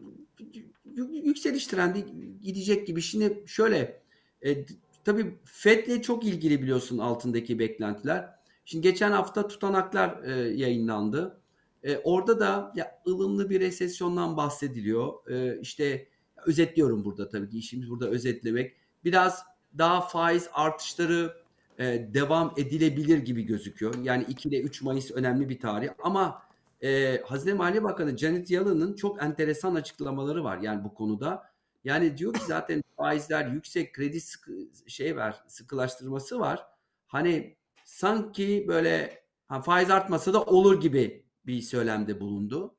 yükseliş 1.23 1.67
trendi 1.67 2.05
gidecek 2.41 2.87
gibi. 2.87 3.01
Şimdi 3.01 3.43
şöyle 3.47 4.01
e, 4.41 4.65
tabii 5.03 5.37
FED'le 5.43 6.01
çok 6.01 6.25
ilgili 6.25 6.61
biliyorsun 6.61 6.97
altındaki 6.97 7.59
beklentiler. 7.59 8.35
Şimdi 8.65 8.83
geçen 8.87 9.11
hafta 9.11 9.47
tutanaklar 9.47 10.23
e, 10.23 10.31
yayınlandı. 10.53 11.41
E, 11.85 11.97
orada 11.97 12.39
da 12.39 12.73
ya, 12.75 13.01
ılımlı 13.07 13.49
bir 13.49 13.59
resesyondan 13.59 14.37
bahsediliyor. 14.37 15.29
E, 15.29 15.59
işte 15.61 16.07
özetliyorum 16.45 17.05
burada 17.05 17.29
tabii 17.29 17.49
ki 17.49 17.57
işimiz 17.57 17.89
burada 17.89 18.07
özetlemek. 18.09 18.75
Biraz 19.03 19.43
daha 19.77 20.01
faiz 20.01 20.49
artışları 20.53 21.37
e, 21.79 22.09
devam 22.13 22.53
edilebilir 22.57 23.17
gibi 23.17 23.43
gözüküyor. 23.43 23.95
Yani 24.03 24.25
2 24.29 24.49
ile 24.49 24.61
3 24.61 24.81
Mayıs 24.81 25.11
önemli 25.11 25.49
bir 25.49 25.59
tarih 25.59 25.89
ama 26.03 26.41
e, 26.83 27.21
Hazine 27.25 27.53
Maliye 27.53 27.83
Bakanı 27.83 28.17
Janet 28.17 28.51
Yellen'ın 28.51 28.95
çok 28.95 29.23
enteresan 29.23 29.75
açıklamaları 29.75 30.43
var 30.43 30.57
yani 30.57 30.83
bu 30.83 30.93
konuda. 30.93 31.43
Yani 31.83 32.17
diyor 32.17 32.33
ki 32.33 32.45
zaten 32.47 32.83
faizler 32.97 33.47
yüksek 33.47 33.93
kredi 33.93 34.21
sıkı, 34.21 34.51
şey 34.87 35.17
var 35.17 35.43
sıkılaştırması 35.47 36.39
var. 36.39 36.65
Hani 37.07 37.55
sanki 37.83 38.65
böyle 38.67 39.23
ha, 39.47 39.61
faiz 39.61 39.89
artmasa 39.89 40.33
da 40.33 40.43
olur 40.43 40.81
gibi 40.81 41.24
bir 41.47 41.61
söylemde 41.61 42.19
bulundu. 42.19 42.77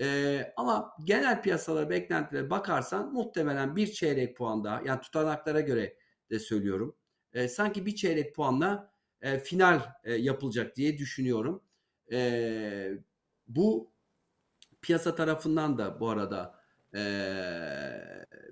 Ee, 0.00 0.52
ama 0.56 0.92
genel 1.04 1.42
piyasalara 1.42 1.90
beklentilere 1.90 2.50
bakarsan 2.50 3.12
muhtemelen 3.12 3.76
bir 3.76 3.86
çeyrek 3.92 4.36
puan 4.36 4.64
daha 4.64 4.82
yani 4.84 5.00
tutanaklara 5.00 5.60
göre 5.60 5.96
de 6.30 6.38
söylüyorum. 6.38 6.96
E, 7.32 7.48
sanki 7.48 7.86
bir 7.86 7.94
çeyrek 7.94 8.34
puanla 8.34 8.92
e, 9.20 9.38
final 9.38 9.82
e, 10.04 10.14
yapılacak 10.14 10.76
diye 10.76 10.98
düşünüyorum. 10.98 11.62
E, 12.12 12.90
bu 13.48 13.92
piyasa 14.82 15.14
tarafından 15.14 15.78
da 15.78 16.00
bu 16.00 16.08
arada 16.08 16.60
e, 16.94 17.00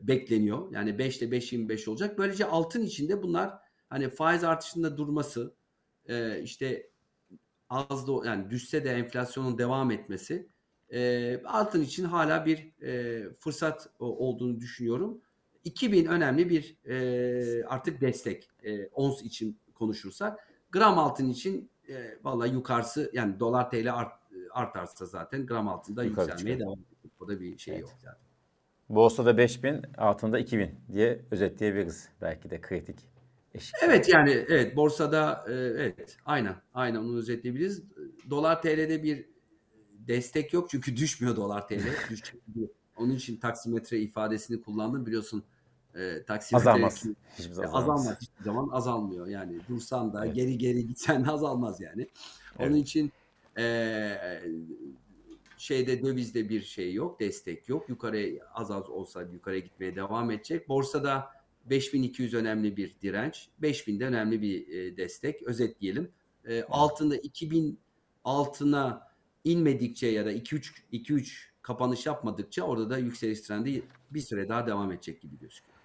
bekleniyor. 0.01 0.73
Yani 0.73 0.99
5 0.99 1.19
ile 1.23 1.37
5.25 1.37 1.91
olacak. 1.91 2.19
Böylece 2.19 2.45
altın 2.45 2.83
içinde 2.83 3.23
bunlar 3.23 3.59
hani 3.89 4.09
faiz 4.09 4.45
artışında 4.45 4.97
durması 4.97 5.57
e, 6.07 6.43
işte 6.43 6.91
az 7.71 8.09
da 8.09 8.27
yani 8.27 8.51
düşse 8.51 8.85
de 8.85 8.91
enflasyonun 8.91 9.59
devam 9.59 9.91
etmesi 9.91 10.49
e, 10.93 11.43
altın 11.45 11.83
için 11.83 12.05
hala 12.05 12.47
bir 12.47 12.83
e, 12.83 13.23
fırsat 13.33 13.89
olduğunu 13.99 14.61
düşünüyorum. 14.61 15.21
2000 15.65 16.07
önemli 16.07 16.51
bir 16.51 16.77
e, 16.85 17.65
artık 17.65 18.01
destek 18.01 18.51
e, 18.65 18.87
ons 18.87 19.23
için 19.23 19.61
konuşursak. 19.75 20.49
Gram 20.73 20.99
altın 20.99 21.31
için 21.31 21.71
e, 21.89 22.19
vallahi 22.25 22.53
yukarısı 22.53 23.11
yani 23.15 23.41
dolar 23.41 23.71
TL 23.71 23.95
art, 23.95 24.13
artarsa 24.51 25.07
zaten 25.07 25.47
gram 25.47 25.69
altında 25.69 26.05
Yukarı 26.05 26.31
yükselmeye 26.31 26.55
çıkıyor. 26.55 26.61
devam 26.61 26.79
edecek. 26.79 27.13
O 27.21 27.29
da 27.29 27.41
bir 27.41 27.59
şey 27.59 27.75
evet. 27.75 27.83
yok 27.83 27.93
zaten. 27.99 28.27
Borsada 28.89 29.39
5000, 29.39 29.83
altında 29.99 30.39
2000 30.39 30.75
diye 30.93 31.25
özetleyebiliriz. 31.31 32.09
Belki 32.21 32.51
de 32.51 32.61
kritik. 32.61 33.16
Eşik. 33.57 33.75
Evet 33.83 34.09
yani 34.09 34.31
evet 34.31 34.77
borsada 34.77 35.45
e, 35.49 35.53
evet 35.53 36.17
aynen 36.25 36.55
aynen 36.75 36.99
onu 36.99 37.17
özetleyebiliriz. 37.17 37.83
Dolar 38.31 38.63
TL'de 38.63 39.03
bir 39.03 39.27
destek 39.93 40.53
yok 40.53 40.71
çünkü 40.71 40.97
düşmüyor 40.97 41.37
dolar 41.37 41.69
TL. 41.69 41.83
Onun 42.97 43.15
için 43.15 43.37
taksimetre 43.37 43.99
ifadesini 43.99 44.63
kullandım 44.63 45.07
biliyorsun 45.07 45.45
e, 45.95 46.23
taksimetre 46.23 46.71
azalmaz. 46.71 47.05
Hiçbir 47.39 47.53
zaman 47.53 47.69
azalmaz. 47.69 48.01
azalmaz. 48.01 48.21
Hiçbir 48.21 48.45
zaman 48.45 48.69
azalmıyor. 48.69 49.27
Yani 49.27 49.61
dursan 49.69 50.13
da 50.13 50.25
evet. 50.27 50.35
geri 50.35 50.59
geri 50.59 50.87
gitsen 50.87 51.25
de 51.25 51.31
azalmaz 51.31 51.81
yani. 51.81 52.09
Evet. 52.59 52.71
Onun 52.71 52.77
için 52.77 53.13
e, 53.59 54.43
şeyde 55.59 56.03
dövizde 56.03 56.49
bir 56.49 56.63
şey 56.63 56.95
yok, 56.95 57.21
destek 57.21 57.69
yok. 57.69 57.89
Yukarı 57.89 58.39
az 58.55 58.71
az 58.71 58.89
olsa 58.89 59.23
yukarı 59.23 59.59
gitmeye 59.59 59.97
devam 59.97 60.31
edecek. 60.31 60.69
Borsada 60.69 61.36
5200 61.71 62.35
önemli 62.35 62.77
bir 62.77 62.97
direnç, 63.03 63.49
5000 63.59 64.01
de 64.01 64.07
önemli 64.07 64.43
bir 64.43 64.69
e, 64.69 64.97
destek. 64.97 65.43
Özetleyelim. 65.43 66.11
E. 66.49 66.63
Altında 66.63 67.17
2000 67.17 67.79
altına 68.25 69.07
inmedikçe 69.45 70.07
ya 70.07 70.27
da 70.27 70.33
2-3 70.33 70.73
2-3 70.93 71.45
kapanış 71.63 72.07
yapmadıkça 72.07 72.63
orada 72.63 72.91
da 72.91 72.99
yükseliş 72.99 73.41
trendi 73.41 73.83
bir 74.11 74.21
süre 74.21 74.49
daha 74.49 74.67
devam 74.67 74.93
edecek 74.93 75.21
gibi 75.21 75.39
gözüküyor. 75.39 75.77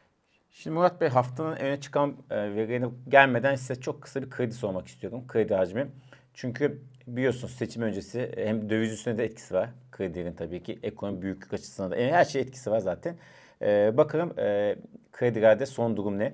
Şimdi 0.51 0.73
Murat 0.73 1.01
Bey 1.01 1.09
haftanın 1.09 1.55
öne 1.55 1.79
çıkan 1.79 2.15
e, 2.29 2.35
verilerine 2.35 2.89
gelmeden 3.09 3.55
size 3.55 3.75
çok 3.75 4.01
kısa 4.01 4.21
bir 4.21 4.29
kredi 4.29 4.53
sormak 4.53 4.87
istiyorum. 4.87 5.27
Kredi 5.27 5.53
hacmi. 5.53 5.87
Çünkü 6.33 6.81
biliyorsunuz 7.07 7.53
seçim 7.53 7.81
öncesi 7.81 8.31
hem 8.35 8.69
döviz 8.69 8.93
üstüne 8.93 9.17
de 9.17 9.25
etkisi 9.25 9.53
var. 9.53 9.69
Kredilerin 9.91 10.33
tabii 10.33 10.63
ki 10.63 10.79
ekonomi 10.83 11.21
büyüklük 11.21 11.53
açısından 11.53 11.91
da 11.91 11.95
yani 11.95 12.11
her 12.11 12.25
şey 12.25 12.41
etkisi 12.41 12.71
var 12.71 12.79
zaten. 12.79 13.17
Ee, 13.61 13.97
bakalım 13.97 14.39
e, 14.39 14.75
kredilerde 15.11 15.65
son 15.65 15.97
durum 15.97 16.19
ne? 16.19 16.33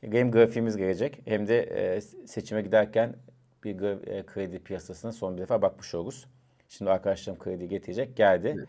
Hem 0.00 0.30
grafiğimiz 0.30 0.76
gelecek 0.76 1.22
hem 1.24 1.48
de 1.48 1.60
e, 1.62 2.00
seçime 2.26 2.62
giderken 2.62 3.16
bir 3.64 3.82
e, 3.82 4.26
kredi 4.26 4.58
piyasasına 4.58 5.12
son 5.12 5.36
bir 5.36 5.42
defa 5.42 5.62
bakmış 5.62 5.94
oluruz. 5.94 6.26
Şimdi 6.68 6.90
arkadaşlarım 6.90 7.38
kredi 7.38 7.68
getirecek. 7.68 8.16
Geldi. 8.16 8.54
Evet. 8.58 8.68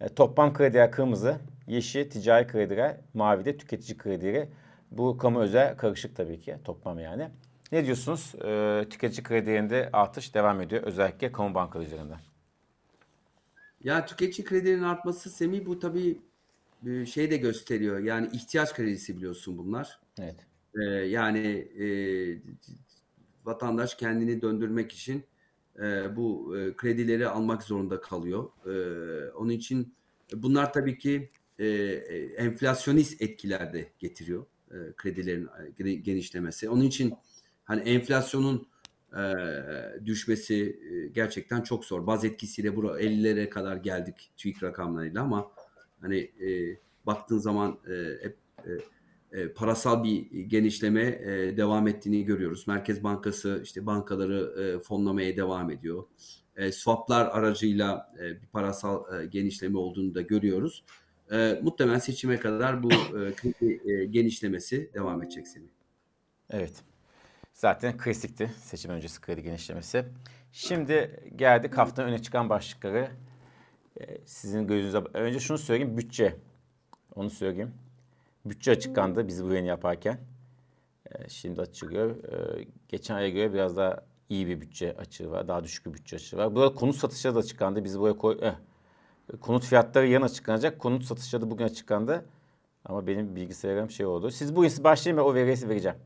E, 0.00 0.14
toplam 0.14 0.54
krediler 0.54 0.90
kırmızı, 0.90 1.36
yeşil 1.66 2.10
ticari 2.10 2.46
krediler, 2.46 2.96
mavi 3.14 3.44
de 3.44 3.56
tüketici 3.56 3.98
kredileri. 3.98 4.48
Bu 4.90 5.18
kamu 5.18 5.40
özel 5.40 5.76
karışık 5.76 6.16
tabii 6.16 6.40
ki 6.40 6.56
toplam 6.64 6.98
yani. 6.98 7.28
Ne 7.72 7.84
diyorsunuz? 7.84 8.34
E, 8.44 8.84
tüketici 8.90 9.22
kredilerinde 9.22 9.90
artış 9.92 10.34
devam 10.34 10.60
ediyor 10.60 10.82
özellikle 10.82 11.32
kamu 11.32 11.54
bankaları 11.54 11.86
üzerinden. 11.86 12.18
Ya 13.84 14.06
tüketici 14.06 14.44
kredilerin 14.44 14.82
artması 14.82 15.30
Semih 15.30 15.66
bu 15.66 15.78
tabii 15.78 16.10
e, 16.10 16.16
şey 17.06 17.30
de 17.30 17.36
gösteriyor. 17.36 17.98
Yani 17.98 18.28
ihtiyaç 18.32 18.74
kredisi 18.74 19.16
biliyorsun 19.16 19.58
bunlar. 19.58 20.00
Evet. 20.20 20.46
Ee, 20.80 20.84
yani 20.84 21.46
e, 21.78 21.86
vatandaş 23.44 23.94
kendini 23.94 24.42
döndürmek 24.42 24.92
için 24.92 25.24
e, 25.78 26.16
bu 26.16 26.56
e, 26.58 26.76
kredileri 26.76 27.28
almak 27.28 27.62
zorunda 27.62 28.00
kalıyor. 28.00 28.50
E, 28.66 29.30
onun 29.30 29.50
için 29.50 29.94
bunlar 30.32 30.72
tabii 30.72 30.98
ki 30.98 31.30
e, 31.58 31.66
enflasyonist 32.36 33.22
etkiler 33.22 33.72
de 33.72 33.92
getiriyor 33.98 34.46
e, 34.70 34.76
kredilerin 34.96 35.48
e, 35.78 35.94
genişlemesi. 35.94 36.68
Onun 36.70 36.82
için 36.82 37.14
hani 37.64 37.80
enflasyonun 37.80 38.68
e, 39.16 39.22
düşmesi 40.06 40.80
e, 40.90 41.08
gerçekten 41.08 41.60
çok 41.60 41.84
zor. 41.84 42.06
Baz 42.06 42.24
etkisiyle 42.24 42.76
bura 42.76 43.00
50'lere 43.00 43.48
kadar 43.48 43.76
geldik 43.76 44.30
TÜİK 44.36 44.62
rakamlarıyla 44.62 45.22
ama 45.22 45.50
hani 46.06 46.18
e, 46.18 46.78
baktığın 47.06 47.38
zaman 47.38 47.78
e, 47.90 48.24
hep 48.24 48.36
e, 48.66 48.70
e, 49.40 49.52
parasal 49.52 50.04
bir 50.04 50.30
genişleme 50.30 51.02
e, 51.02 51.56
devam 51.56 51.88
ettiğini 51.88 52.24
görüyoruz. 52.24 52.66
Merkez 52.66 53.04
Bankası 53.04 53.60
işte 53.64 53.86
bankaları 53.86 54.62
e, 54.62 54.78
fonlamaya 54.78 55.36
devam 55.36 55.70
ediyor. 55.70 56.04
E, 56.56 56.72
swaplar 56.72 57.26
aracıyla 57.26 58.12
e, 58.20 58.42
bir 58.42 58.46
parasal 58.46 59.22
e, 59.22 59.26
genişleme 59.26 59.78
olduğunu 59.78 60.14
da 60.14 60.20
görüyoruz. 60.20 60.84
E, 61.32 61.60
muhtemelen 61.62 61.98
seçime 61.98 62.40
kadar 62.40 62.82
bu 62.82 62.92
e, 62.92 63.32
kredi 63.34 63.90
e, 63.90 64.04
genişlemesi 64.04 64.90
devam 64.94 65.22
edecek 65.22 65.48
senin. 65.48 65.70
Evet. 66.50 66.72
Zaten 67.52 67.96
klasikti 67.96 68.50
seçim 68.62 68.90
öncesi 68.90 69.20
kredi 69.20 69.42
genişlemesi. 69.42 70.04
Şimdi 70.52 71.20
geldik 71.36 71.78
haftanın 71.78 72.08
öne 72.08 72.22
çıkan 72.22 72.48
başlıkları. 72.48 73.10
E, 74.00 74.18
sizin 74.24 74.66
gözünüze... 74.66 74.98
Önce 75.14 75.40
şunu 75.40 75.58
söyleyeyim. 75.58 75.98
Bütçe. 75.98 76.36
Onu 77.14 77.30
söyleyeyim. 77.30 77.74
Bütçe 78.44 78.70
açıklandı 78.70 79.28
biz 79.28 79.44
bu 79.44 79.50
yayını 79.50 79.68
yaparken. 79.68 80.18
E, 81.10 81.28
şimdi 81.28 81.60
açılıyor. 81.60 82.10
E, 82.10 82.66
geçen 82.88 83.14
aya 83.14 83.28
göre 83.28 83.52
biraz 83.52 83.76
daha 83.76 84.04
iyi 84.28 84.46
bir 84.46 84.60
bütçe 84.60 84.96
açığı 84.96 85.30
var. 85.30 85.48
Daha 85.48 85.64
düşük 85.64 85.86
bir 85.86 85.92
bütçe 85.94 86.16
açığı 86.16 86.36
var. 86.36 86.54
Burada 86.54 86.74
konut 86.74 86.96
satışları 86.96 87.34
da 87.34 87.38
açıklandı. 87.38 87.84
Biz 87.84 87.98
buraya 87.98 88.16
koy... 88.16 88.40
Konut 89.40 89.64
fiyatları 89.64 90.06
yarın 90.06 90.24
açıklanacak. 90.24 90.78
Konut 90.78 91.04
satışları 91.04 91.42
da 91.42 91.50
bugün 91.50 91.64
açıklandı. 91.64 92.24
Ama 92.84 93.06
benim 93.06 93.36
bilgisayarım 93.36 93.90
şey 93.90 94.06
oldu. 94.06 94.30
Siz 94.30 94.56
bu 94.56 94.66
işi 94.66 94.84
başlayın 94.84 95.16
ve 95.16 95.20
o 95.20 95.34
veriyi 95.34 95.68
vereceğim. 95.68 95.96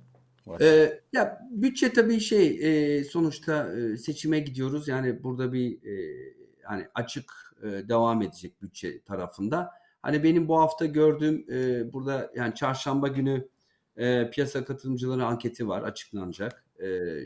Ee, 0.61 1.01
ya 1.13 1.49
bütçe 1.51 1.93
tabii 1.93 2.21
şey 2.21 2.59
e, 2.63 3.05
sonuçta 3.05 3.73
e, 3.77 3.97
seçime 3.97 4.41
gidiyoruz. 4.41 4.89
Yani 4.89 5.23
burada 5.23 5.53
bir 5.53 5.73
e, 5.73 6.15
hani 6.63 6.89
açık 6.95 7.50
e, 7.63 7.89
devam 7.89 8.23
edecek 8.23 8.63
bütçe 8.63 9.03
tarafında. 9.03 9.71
Hani 10.03 10.25
benim 10.25 10.49
bu 10.49 10.61
hafta 10.61 10.87
gördüğüm 10.87 11.47
e, 11.51 11.93
burada 11.93 12.31
yani 12.37 12.55
çarşamba 12.55 13.09
günü 13.09 13.49
e, 13.97 14.31
piyasa 14.31 14.65
katılımcıları 14.65 15.25
anketi 15.27 15.69
var 15.69 15.83
açıklanacak 15.83 16.65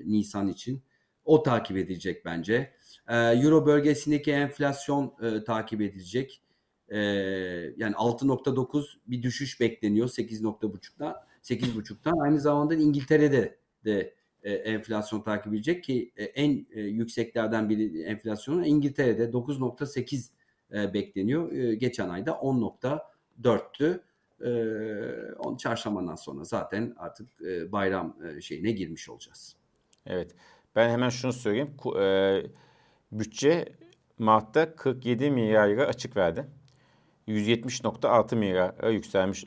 Nisan 0.05 0.49
için. 0.49 0.83
O 1.25 1.43
takip 1.43 1.77
edilecek 1.77 2.25
bence. 2.25 2.75
Euro 3.09 3.67
bölgesindeki 3.67 4.33
enflasyon 4.33 5.15
takip 5.47 5.81
edilecek. 5.81 6.43
Yani 7.77 7.95
6.9 7.95 8.85
bir 9.07 9.23
düşüş 9.23 9.61
bekleniyor 9.61 10.09
8.5'dan 10.09 11.17
8.5'tan. 11.43 12.23
Aynı 12.23 12.41
zamanda 12.41 12.75
İngiltere'de 12.75 13.59
de 13.85 14.15
e, 14.45 14.53
enflasyon 14.53 15.21
takip 15.21 15.47
edilecek 15.47 15.85
ki 15.85 16.13
e, 16.17 16.25
en 16.25 16.67
e, 16.71 16.81
yükseklerden 16.81 17.69
biri 17.69 18.03
enflasyonu 18.03 18.67
İngiltere'de 18.67 19.25
9.8 19.25 20.31
e, 20.73 20.95
bekleniyor. 20.95 21.53
E, 21.53 21.75
geçen 21.75 22.09
ayda 22.09 22.31
10.4'tü. 22.31 24.01
E, 24.41 24.51
on 25.39 25.57
çarşambadan 25.57 26.15
sonra 26.15 26.45
zaten 26.45 26.95
artık 26.97 27.29
e, 27.43 27.73
bayram 27.73 28.17
e, 28.25 28.41
şeyine 28.41 28.71
girmiş 28.71 29.09
olacağız. 29.09 29.57
Evet. 30.07 30.35
Ben 30.77 30.91
hemen 30.91 31.09
şunu 31.09 31.33
söyleyeyim. 31.33 31.75
E, 32.01 32.43
bütçe 33.13 33.65
Mart'ta 34.19 34.77
47 34.77 35.31
milyar 35.31 35.69
lira 35.69 35.87
açık 35.87 36.17
verdi. 36.17 36.47
170.6 37.29 38.37
milyar 38.37 38.91
yükselmiş 38.91 39.45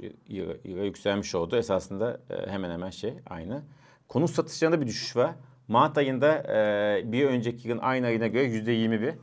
yükselmiş 0.65 1.35
oldu. 1.35 1.57
Esasında 1.57 2.21
e, 2.29 2.51
hemen 2.51 2.71
hemen 2.71 2.89
şey 2.89 3.13
aynı. 3.29 3.63
Konut 4.07 4.29
satışlarında 4.29 4.81
bir 4.81 4.87
düşüş 4.87 5.15
var. 5.15 5.35
Mart 5.67 5.97
ayında 5.97 6.37
e, 6.37 7.11
bir 7.11 7.25
önceki 7.25 7.67
yılın 7.67 7.79
aynı 7.81 8.05
ayına 8.05 8.27
göre 8.27 8.45
%21. 8.45 9.13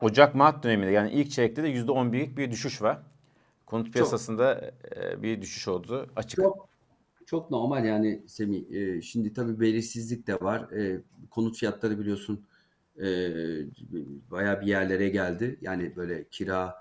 Ocak-Mart 0.00 0.62
döneminde 0.64 0.90
yani 0.90 1.10
ilk 1.10 1.30
çeyrekte 1.30 1.62
de 1.62 1.68
%11'lik 1.68 2.36
bir 2.36 2.50
düşüş 2.50 2.82
var. 2.82 3.02
Konut 3.66 3.92
piyasasında 3.92 4.72
e, 4.96 5.22
bir 5.22 5.42
düşüş 5.42 5.68
oldu 5.68 6.10
açık. 6.16 6.36
Çok 6.36 6.68
çok 7.26 7.50
normal 7.50 7.84
yani 7.84 8.22
Semih. 8.26 8.70
E, 8.70 9.02
şimdi 9.02 9.32
tabii 9.32 9.60
belirsizlik 9.60 10.26
de 10.26 10.34
var. 10.34 10.70
E, 10.70 11.00
konut 11.30 11.56
fiyatları 11.56 11.98
biliyorsun 11.98 12.46
e, 12.98 13.06
bayağı 14.30 14.60
bir 14.60 14.66
yerlere 14.66 15.08
geldi. 15.08 15.58
Yani 15.60 15.96
böyle 15.96 16.24
kira 16.30 16.74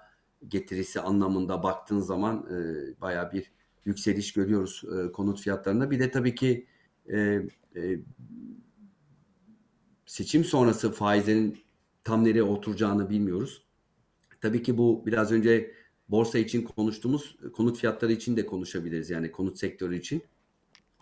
getirisi 0.47 1.01
anlamında 1.01 1.63
baktığın 1.63 1.99
zaman 1.99 2.45
e, 2.51 2.57
bayağı 3.01 3.31
bir 3.31 3.51
yükseliş 3.85 4.33
görüyoruz 4.33 4.83
e, 4.85 5.11
konut 5.11 5.39
fiyatlarında. 5.39 5.91
Bir 5.91 5.99
de 5.99 6.11
tabii 6.11 6.35
ki 6.35 6.67
e, 7.13 7.41
e, 7.75 7.99
seçim 10.05 10.43
sonrası 10.43 10.91
faizlerin 10.91 11.63
tam 12.03 12.23
nereye 12.23 12.43
oturacağını 12.43 13.09
bilmiyoruz. 13.09 13.63
Tabii 14.41 14.63
ki 14.63 14.77
bu 14.77 15.03
biraz 15.05 15.31
önce 15.31 15.71
borsa 16.09 16.39
için 16.39 16.61
konuştuğumuz 16.61 17.37
konut 17.53 17.77
fiyatları 17.77 18.11
için 18.11 18.37
de 18.37 18.45
konuşabiliriz. 18.45 19.09
Yani 19.09 19.31
konut 19.31 19.57
sektörü 19.57 19.97
için 19.97 20.23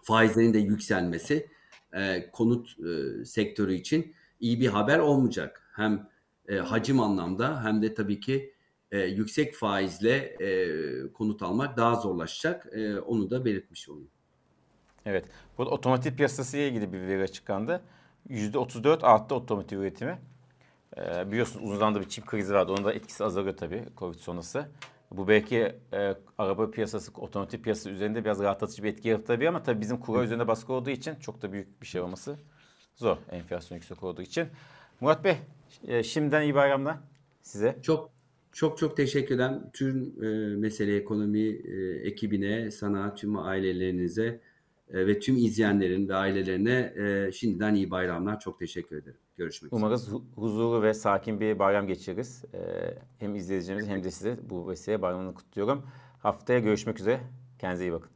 faizlerin 0.03 0.53
de 0.53 0.59
yükselmesi 0.59 1.47
e, 1.93 2.31
konut 2.31 2.77
e, 2.79 3.25
sektörü 3.25 3.73
için 3.73 4.13
iyi 4.39 4.59
bir 4.59 4.67
haber 4.67 4.99
olmayacak. 4.99 5.71
Hem 5.75 6.09
e, 6.47 6.55
hacim 6.55 6.99
anlamda 6.99 7.63
hem 7.63 7.81
de 7.81 7.93
tabii 7.93 8.19
ki 8.19 8.53
e, 8.91 8.99
yüksek 8.99 9.55
faizle 9.55 10.15
e, 10.15 11.13
konut 11.13 11.41
almak 11.41 11.77
daha 11.77 11.95
zorlaşacak. 11.95 12.67
E, 12.71 12.99
onu 12.99 13.29
da 13.29 13.45
belirtmiş 13.45 13.89
olayım. 13.89 14.11
Evet. 15.09 15.25
Burada 15.57 15.71
otomotiv 15.71 16.15
piyasası 16.15 16.57
ile 16.57 16.67
ilgili 16.67 16.93
bir 16.93 17.01
veri 17.01 17.23
açıklandı. 17.23 17.81
%34 18.29 19.03
arttı 19.05 19.35
otomotiv 19.35 19.79
üretimi. 19.79 20.19
Ee, 20.97 21.31
biliyorsunuz 21.31 21.65
uzun 21.65 21.77
zamandır 21.77 22.01
bir 22.01 22.09
çip 22.09 22.25
krizi 22.25 22.53
vardı. 22.53 22.71
Onun 22.71 22.85
da 22.85 22.93
etkisi 22.93 23.23
azalıyor 23.23 23.57
tabii 23.57 23.83
Covid 23.97 24.19
sonrası. 24.19 24.67
Bu 25.11 25.27
belki 25.27 25.75
e, 25.93 26.15
araba 26.37 26.71
piyasası, 26.71 27.11
otomotiv 27.21 27.61
piyasası 27.61 27.89
üzerinde 27.89 28.25
biraz 28.25 28.39
rahatlatıcı 28.39 28.83
bir 28.83 28.89
etki 28.89 29.07
yaratabilir 29.07 29.47
ama 29.47 29.63
tabii 29.63 29.81
bizim 29.81 29.97
kura 29.97 30.23
üzerinde 30.23 30.47
baskı 30.47 30.73
olduğu 30.73 30.89
için 30.89 31.15
çok 31.15 31.41
da 31.41 31.51
büyük 31.51 31.81
bir 31.81 31.87
şey 31.87 32.01
olması 32.01 32.35
zor. 32.95 33.17
Enflasyon 33.31 33.75
yüksek 33.75 34.03
olduğu 34.03 34.21
için. 34.21 34.47
Murat 35.01 35.23
Bey, 35.23 35.37
e, 35.87 36.03
şimdiden 36.03 36.41
iyi 36.41 36.55
bayramlar 36.55 36.97
size. 37.41 37.79
Çok 37.81 38.09
çok 38.51 38.77
çok 38.77 38.97
teşekkür 38.97 39.35
ederim. 39.35 39.59
Tüm 39.73 40.23
e, 40.23 40.55
mesele 40.55 40.95
ekonomi 40.95 41.47
e, 41.47 42.01
ekibine, 42.03 42.71
sana, 42.71 43.15
tüm 43.15 43.37
ailelerinize 43.37 44.41
e, 44.93 45.07
ve 45.07 45.19
tüm 45.19 45.37
izleyenlerin 45.37 46.07
ve 46.09 46.15
ailelerine 46.15 46.93
e, 46.97 47.31
şimdiden 47.31 47.75
iyi 47.75 47.91
bayramlar. 47.91 48.39
Çok 48.39 48.59
teşekkür 48.59 48.97
ederim. 48.97 49.17
Görüşmek 49.37 49.73
üzere. 49.73 49.85
Umarız 49.85 50.07
hu- 50.09 50.23
huzurlu 50.35 50.81
ve 50.83 50.93
sakin 50.93 51.39
bir 51.39 51.59
bayram 51.59 51.87
geçiririz. 51.87 52.45
Ee, 52.53 52.59
hem 53.19 53.35
izleyicilerimiz 53.35 53.87
hem 53.87 54.03
de 54.03 54.11
size 54.11 54.39
bu 54.49 54.69
vesile 54.69 55.01
bayramını 55.01 55.33
kutluyorum. 55.33 55.83
Haftaya 56.19 56.59
görüşmek 56.59 56.99
üzere. 56.99 57.19
Kendinize 57.59 57.85
iyi 57.85 57.91
bakın. 57.91 58.11